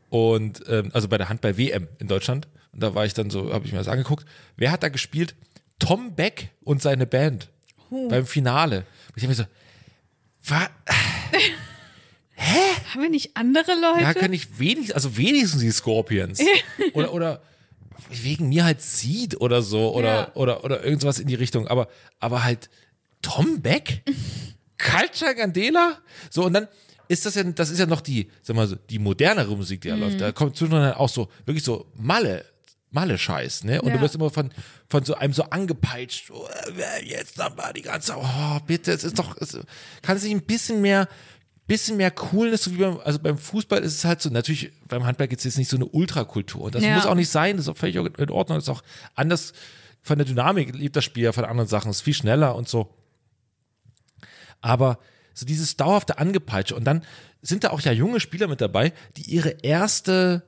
und 0.09 0.63
ähm, 0.69 0.91
also 0.93 1.09
bei 1.09 1.19
der 1.19 1.29
Handball-WM 1.29 1.89
in 1.99 2.07
Deutschland 2.07 2.47
und 2.73 2.81
da 2.83 2.95
war 2.95 3.05
ich 3.07 3.15
dann 3.15 3.31
so, 3.31 3.53
habe 3.53 3.67
ich 3.67 3.73
mir 3.73 3.79
das 3.79 3.89
angeguckt, 3.89 4.25
wer 4.57 4.71
hat 4.71 4.83
da 4.83 4.89
gespielt? 4.89 5.35
Tom 5.81 6.15
Beck 6.15 6.51
und 6.63 6.81
seine 6.81 7.07
Band 7.07 7.49
beim 7.91 8.27
Finale. 8.27 8.79
Und 9.09 9.17
ich 9.17 9.23
habe 9.25 9.29
mir 9.29 9.35
so, 9.35 9.45
was? 10.47 10.69
Haben 12.37 13.03
wir 13.03 13.11
nicht 13.11 13.37
andere 13.37 13.73
Leute? 13.81 14.03
Ja, 14.03 14.15
kann 14.15 14.33
ich 14.33 14.59
wenigstens, 14.59 14.93
also 14.95 15.17
wenigstens 15.17 15.61
die 15.63 15.71
Scorpions. 15.71 16.41
oder, 16.93 17.13
oder 17.13 17.43
wegen 18.11 18.49
mir 18.49 18.65
halt 18.65 18.83
Seed 18.83 19.41
oder 19.41 19.63
so 19.63 19.95
oder, 19.95 20.09
Ja. 20.15 20.35
oder, 20.35 20.65
oder 20.65 20.85
irgendwas 20.85 21.19
in 21.19 21.27
die 21.29 21.35
Richtung. 21.37 21.69
Aber, 21.69 21.89
aber 22.21 22.45
halt 22.45 22.69
Tom 23.23 23.61
Beck? 23.63 24.03
Culture 24.79 25.35
Candela? 25.35 25.99
So, 26.31 26.45
und 26.45 26.53
dann 26.53 26.69
ist 27.09 27.25
das 27.27 27.35
ja, 27.37 27.43
das 27.45 27.71
ist 27.71 27.79
ja 27.79 27.87
noch 27.87 28.01
die, 28.01 28.31
sag 28.43 28.57
mal 28.57 28.67
so, 28.67 28.77
die 28.77 28.99
modernere 28.99 29.57
Musik, 29.57 29.81
die 29.83 29.89
da 29.89 29.95
läuft. 29.95 30.21
Da 30.21 30.33
kommt 30.33 30.57
zwischendurch 30.57 30.83
dann 30.91 30.95
auch 30.95 31.09
so, 31.09 31.29
wirklich 31.47 31.65
so 31.65 31.87
Malle, 31.95 32.45
Malle-Scheiß, 32.91 33.65
ne? 33.65 33.81
Und 33.83 33.89
Ja. 33.91 33.97
du 33.97 34.01
wirst 34.03 34.15
immer 34.15 34.31
von, 34.31 34.51
von 34.89 35.05
so 35.05 35.15
einem 35.15 35.33
so 35.33 35.45
angepeitscht, 35.45 36.31
oh, 36.31 36.49
jetzt 37.05 37.39
nochmal 37.39 37.73
die 37.73 37.83
ganze, 37.83 38.15
oh, 38.17 38.59
bitte, 38.67 38.93
es 38.93 39.05
ist 39.05 39.19
doch, 39.19 39.37
es, 39.41 39.59
kann 40.03 40.17
es 40.17 40.23
nicht 40.25 40.33
ein 40.33 40.43
bisschen 40.43 40.81
mehr, 40.81 41.09
bisschen 41.67 41.97
mehr 41.97 42.11
Coolness, 42.11 42.65
so 42.65 42.73
wie 42.73 42.79
beim, 42.79 42.99
also 43.05 43.19
beim 43.19 43.39
Fußball 43.39 43.83
ist 43.83 43.95
es 43.95 44.05
halt 44.05 44.21
so, 44.21 44.29
natürlich, 44.31 44.71
beim 44.89 45.05
Handball 45.07 45.29
gibt 45.29 45.41
es 45.41 45.45
jetzt 45.45 45.59
nicht 45.59 45.71
so 45.71 45.77
eine 45.77 45.87
Ultrakultur. 45.87 46.63
Und 46.63 46.75
das 46.75 46.83
Ja. 46.85 46.95
muss 46.95 47.07
auch 47.07 47.15
nicht 47.15 47.31
sein, 47.31 47.57
das 47.57 47.67
ist 47.67 47.71
auch 47.71 47.77
völlig 47.77 47.97
in 47.97 48.31
Ordnung, 48.31 48.59
das 48.59 48.65
ist 48.65 48.69
auch 48.69 48.83
anders, 49.15 49.53
von 50.03 50.19
der 50.19 50.27
Dynamik 50.27 50.75
lebt 50.75 50.95
das 50.97 51.05
Spiel 51.05 51.25
ja 51.25 51.33
von 51.33 51.45
anderen 51.47 51.69
Sachen, 51.69 51.91
ist 51.91 52.03
viel 52.03 52.13
schneller 52.15 52.55
und 52.55 52.69
so. 52.69 52.95
Aber 54.61 54.99
so 55.33 55.47
dieses 55.47 55.77
dauerhafte 55.77 56.19
Angepeitsche 56.19 56.75
und 56.77 56.85
dann 56.85 57.03
sind 57.43 57.65
da 57.65 57.71
auch 57.71 57.81
ja 57.81 57.93
junge 57.93 58.21
Spieler 58.21 58.47
mit 58.49 58.61
dabei, 58.61 58.93
die 59.17 59.23
ihre 59.23 59.51
erste, 59.63 60.43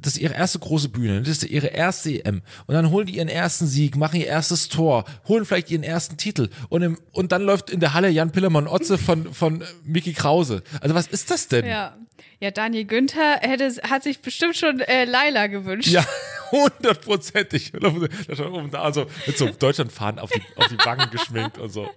das 0.00 0.14
ist 0.14 0.20
ihre 0.20 0.34
erste 0.34 0.58
große 0.58 0.88
Bühne, 0.88 1.20
das 1.20 1.28
ist 1.28 1.44
ihre 1.44 1.68
erste 1.68 2.10
EM 2.10 2.42
und 2.66 2.74
dann 2.74 2.90
holen 2.90 3.06
die 3.06 3.16
ihren 3.16 3.28
ersten 3.28 3.66
Sieg, 3.66 3.96
machen 3.96 4.20
ihr 4.20 4.26
erstes 4.26 4.68
Tor, 4.68 5.04
holen 5.28 5.44
vielleicht 5.44 5.70
ihren 5.70 5.82
ersten 5.82 6.16
Titel 6.16 6.48
und, 6.68 6.82
im, 6.82 6.98
und 7.12 7.32
dann 7.32 7.42
läuft 7.42 7.70
in 7.70 7.80
der 7.80 7.94
Halle 7.94 8.08
Jan 8.08 8.32
Pillermann-Otze 8.32 8.98
von, 8.98 9.32
von 9.32 9.64
Mickey 9.84 10.12
Krause. 10.12 10.62
Also 10.80 10.94
was 10.94 11.06
ist 11.06 11.30
das 11.30 11.48
denn? 11.48 11.66
Ja. 11.66 11.96
Ja, 12.40 12.50
Daniel 12.50 12.86
Günther 12.86 13.40
hätte, 13.42 13.70
hat 13.88 14.02
sich 14.02 14.20
bestimmt 14.20 14.56
schon 14.56 14.80
äh, 14.80 15.04
Laila 15.04 15.46
gewünscht. 15.48 15.88
Ja, 15.88 16.04
hundertprozentig. 16.50 17.72
Da 17.80 18.34
stand 18.34 18.52
oben 18.52 18.70
da 18.70 18.92
so 18.92 19.06
mit 19.26 19.36
so 19.36 19.48
Deutschlandfahnen 19.48 20.18
auf 20.18 20.30
die, 20.30 20.42
auf 20.56 20.68
die 20.68 20.78
Wangen 20.78 21.10
geschminkt 21.10 21.58
und 21.58 21.70
so. 21.70 21.90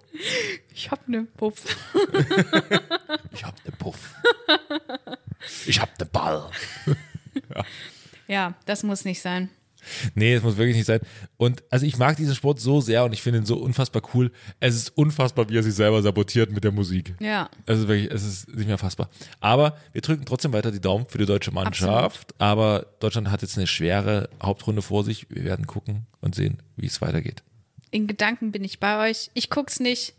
Ich 0.74 0.92
hab 0.92 1.08
ne 1.08 1.28
Puff. 1.38 1.64
Ich 3.32 3.44
hab 3.44 3.56
ne 3.66 3.72
Puff. 3.78 3.98
Ich 5.66 5.80
hab 5.80 5.98
ne 6.00 6.06
Ball. 6.06 6.50
Ja, 8.34 8.56
das 8.66 8.82
muss 8.82 9.06
nicht 9.06 9.22
sein. 9.22 9.50
Nee, 10.16 10.34
es 10.34 10.42
muss 10.42 10.58
wirklich 10.58 10.76
nicht 10.76 10.88
sein. 10.88 11.02
Und 11.38 11.62
also 11.70 11.86
ich 11.86 11.98
mag 11.98 12.16
diesen 12.16 12.34
Sport 12.34 12.60
so 12.60 12.82
sehr 12.82 13.04
und 13.04 13.14
ich 13.14 13.22
finde 13.22 13.40
ihn 13.40 13.46
so 13.46 13.58
unfassbar 13.58 14.02
cool. 14.14 14.32
Es 14.60 14.76
ist 14.76 14.98
unfassbar, 14.98 15.50
wie 15.50 15.58
er 15.58 15.62
sich 15.62 15.76
selber 15.76 16.02
sabotiert 16.02 16.52
mit 16.52 16.64
der 16.64 16.72
Musik. 16.72 17.14
Ja. 17.20 17.50
Es 17.68 17.80
ist 17.80 17.88
wirklich, 17.88 18.10
es 18.12 18.24
ist 18.24 18.56
nicht 18.56 18.68
mehr 18.68 18.80
fassbar. 18.80 19.10
Aber 19.40 19.78
wir 19.92 20.02
drücken 20.02 20.26
trotzdem 20.26 20.52
weiter 20.54 20.72
die 20.72 20.82
Daumen 20.82 21.06
für 21.08 21.20
die 21.20 21.26
deutsche 21.26 21.52
Mannschaft. 21.52 22.34
Aber 22.40 22.88
Deutschland 23.00 23.30
hat 23.30 23.44
jetzt 23.44 23.58
eine 23.58 23.68
schwere 23.68 24.30
Hauptrunde 24.42 24.82
vor 24.82 25.04
sich. 25.04 25.30
Wir 25.30 25.44
werden 25.44 25.68
gucken 25.68 26.08
und 26.22 26.34
sehen, 26.34 26.64
wie 26.76 26.88
es 26.88 27.02
weitergeht. 27.02 27.44
In 27.92 28.08
Gedanken 28.08 28.52
bin 28.52 28.64
ich 28.64 28.80
bei 28.80 29.10
euch. 29.10 29.30
Ich 29.36 29.52
guck's 29.52 29.80
nicht. 29.80 30.16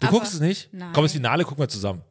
Du 0.00 0.08
guckst 0.08 0.34
es 0.34 0.40
nicht? 0.40 0.68
Nein. 0.72 0.90
Komm, 0.92 1.04
das 1.04 1.12
Finale 1.12 1.44
gucken 1.44 1.62
wir 1.62 1.68
zusammen. 1.68 2.02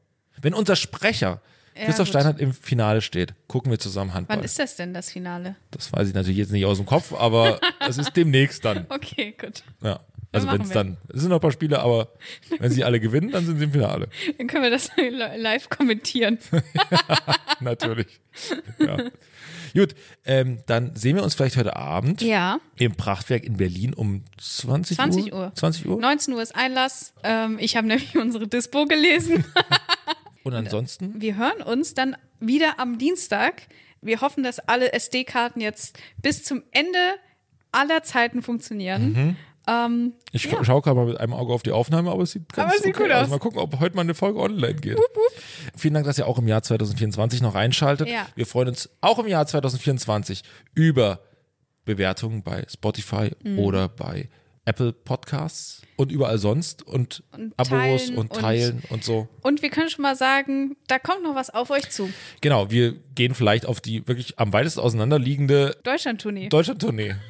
Wenn 0.42 0.54
unser 0.56 0.76
Sprecher 0.76 1.42
Christoph 1.76 2.06
gut. 2.06 2.08
Steinhardt 2.10 2.40
im 2.40 2.54
Finale 2.54 3.02
steht, 3.02 3.34
gucken 3.48 3.72
wir 3.72 3.80
zusammen 3.80 4.14
Handball. 4.14 4.38
Wann 4.38 4.44
ist 4.46 4.60
das 4.60 4.76
denn, 4.76 4.94
das 4.94 5.12
Finale? 5.12 5.56
das 5.72 5.92
weiß 5.92 6.08
ich 6.08 6.14
natürlich 6.14 6.38
jetzt 6.38 6.52
nicht 6.52 6.66
aus 6.66 6.78
dem 6.78 6.86
Kopf, 6.86 7.14
aber 7.14 7.60
es 7.88 7.98
ist 7.98 8.16
demnächst 8.16 8.64
dann. 8.66 8.86
Okay, 8.90 9.36
gut. 9.40 9.64
Ja. 9.82 10.00
Also 10.32 10.52
wenn 10.52 10.62
es 10.62 10.70
dann, 10.72 10.98
es 11.14 11.22
sind 11.22 11.30
noch 11.30 11.38
ein 11.38 11.42
paar 11.42 11.52
Spiele, 11.52 11.80
aber 11.80 12.08
wenn 12.58 12.72
sie 12.72 12.84
alle 12.84 13.00
gewinnen, 13.00 13.30
dann 13.32 13.46
sind 13.46 13.60
sie 13.60 13.66
im 13.66 13.72
Finale. 13.72 14.08
Dann 14.40 14.48
können 14.48 14.64
wir 14.64 14.72
das 14.72 14.90
li- 14.98 15.12
live 15.38 15.70
kommentieren. 15.70 16.40
Natürlich. 17.60 18.20
Ja. 18.80 18.98
Gut, 19.76 19.96
ähm, 20.26 20.60
dann 20.68 20.96
sehen 20.96 21.16
wir 21.16 21.24
uns 21.24 21.34
vielleicht 21.36 21.58
heute 21.58 21.76
Abend 21.76 22.22
Ja, 22.22 22.60
im 22.78 22.96
Prachtwerk 22.96 23.44
in 23.44 23.58
Berlin 23.58 23.94
um 23.94 24.24
20, 24.40 24.98
20 24.98 25.34
Uhr. 25.34 25.40
Uhr. 25.40 25.52
20 25.56 25.88
Uhr. 25.88 26.00
19 26.00 26.34
Uhr 26.34 26.42
ist 26.42 26.56
Einlass. 26.56 27.14
Ähm, 27.24 27.58
ich 27.60 27.76
habe 27.76 27.88
nämlich 27.88 28.16
unsere 28.18 28.48
Dispo 28.48 28.86
gelesen. 28.86 29.44
Und 30.44 30.54
ansonsten, 30.54 31.22
Wir 31.22 31.38
hören 31.38 31.62
uns 31.62 31.94
dann 31.94 32.16
wieder 32.40 32.80
am 32.80 32.98
Dienstag. 32.98 33.64
Wir 34.02 34.22
hoffen, 34.22 34.44
dass 34.44 34.60
alle 34.60 34.92
SD-Karten 34.94 35.62
jetzt 35.62 35.98
bis 36.22 36.44
zum 36.44 36.64
Ende 36.72 36.98
aller 37.72 38.04
Zeiten 38.04 38.42
funktionieren. 38.42 39.38
Ähm, 39.66 40.14
ich 40.34 40.44
Ja. 40.44 40.62
schaue 40.66 40.82
gerade 40.82 40.98
mal 40.98 41.06
mit 41.06 41.20
einem 41.22 41.32
Auge 41.34 41.54
auf 41.54 41.64
die 41.64 41.72
Aufnahme, 41.72 42.12
aber 42.12 42.24
es 42.24 42.32
sieht 42.34 42.52
ganz 42.52 42.68
Aber 42.68 42.76
es 42.76 42.84
sieht 42.84 42.96
okay 42.96 43.04
gut 43.08 43.14
aus. 43.14 43.30
Mal 43.30 43.40
gucken, 43.40 43.60
ob 43.60 43.80
heute 43.80 43.96
mal 43.96 44.02
eine 44.02 44.14
Folge 44.14 44.40
online 44.42 44.74
geht. 44.76 45.00
Vielen 45.78 45.94
Dank, 45.94 46.06
dass 46.06 46.18
ihr 46.18 46.28
auch 46.28 46.38
im 46.38 46.48
Jahr 46.50 46.62
2024 46.62 47.42
noch 47.42 47.56
einschaltet. 47.56 48.10
Ja. 48.10 48.28
Wir 48.36 48.46
freuen 48.46 48.68
uns 48.68 48.90
auch 49.00 49.20
im 49.20 49.28
Jahr 49.28 49.48
2024 49.48 50.44
über 50.76 51.22
Bewertungen 51.86 52.44
bei 52.44 52.66
Spotify 52.70 53.32
Mhm. 53.44 53.60
oder 53.60 53.88
bei 53.88 54.30
Apple 54.66 54.94
Podcasts 54.94 55.82
und 55.98 56.12
überall 56.12 56.38
sonst 56.38 56.84
und, 56.88 57.22
Und 57.38 57.54
Abos 57.58 57.70
teilen 57.70 58.10
und 58.18 58.32
und- 58.32 58.40
teilen 58.40 58.84
und 58.90 59.04
so. 59.04 59.28
und 59.42 59.62
wir 59.62 59.70
können 59.70 59.90
schon 59.90 60.04
mal 60.04 60.16
sagen, 60.16 60.78
da 60.88 61.00
kommt 61.00 61.22
noch 61.24 61.36
was 61.36 61.50
auf 61.50 61.70
euch 61.70 61.90
zu. 61.90 62.10
Genau, 62.42 62.72
wir 62.72 62.94
gehen 63.16 63.36
vielleicht 63.36 63.66
auf 63.66 63.82
die 63.82 64.08
wirklich 64.08 64.40
am 64.40 64.54
weitesten 64.54 64.80
auseinanderliegende 64.80 65.76
Deutschland-Tournee. 65.84 66.50
Deutschland-Tournee. 66.50 67.16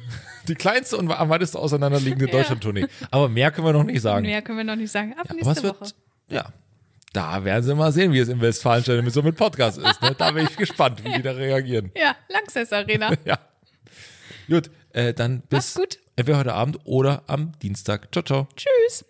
Die 0.46 0.54
kleinste 0.54 0.98
und 0.98 1.10
am 1.10 1.28
weitesten 1.30 1.56
auseinanderliegende 1.56 2.26
Deutschland-Tournee. 2.30 2.86
Aber 3.10 3.30
mehr 3.30 3.50
können 3.50 3.66
wir 3.66 3.72
noch 3.72 3.82
nicht 3.82 4.02
sagen. 4.02 4.26
Mehr 4.26 4.42
können 4.42 4.58
wir 4.58 4.64
noch 4.64 4.76
nicht 4.76 4.90
sagen. 4.92 5.14
Ab 5.14 5.20
Aber 5.24 5.34
nächste 5.34 5.50
es 5.52 5.62
wird, 5.62 5.80
Woche. 5.80 5.90
ja, 6.28 6.52
da 7.14 7.42
werden 7.44 7.64
sie 7.64 7.74
mal 7.74 7.90
sehen, 7.92 8.12
wie 8.12 8.18
es 8.18 8.28
im 8.28 8.40
Westfalenstadion 8.42 9.04
mit 9.06 9.14
so 9.14 9.22
mit 9.22 9.36
Podcast 9.36 9.78
ist. 9.78 10.02
Ne? 10.02 10.14
Da 10.18 10.30
bin 10.32 10.44
ich 10.46 10.54
gespannt, 10.56 11.02
wie 11.02 11.12
die 11.14 11.22
da 11.22 11.32
reagieren. 11.32 11.90
Ja, 11.96 12.14
Langsess 12.28 12.72
Arena. 12.74 13.14
Ja. 13.24 13.38
Gut, 14.46 14.70
äh, 14.92 15.14
dann 15.14 15.40
bis 15.48 15.50
Macht's 15.50 15.74
gut. 15.76 15.98
Entweder 16.16 16.38
heute 16.38 16.54
Abend 16.54 16.78
oder 16.84 17.22
am 17.26 17.52
Dienstag. 17.62 18.08
Ciao, 18.12 18.22
ciao. 18.22 18.48
Tschüss. 18.56 19.02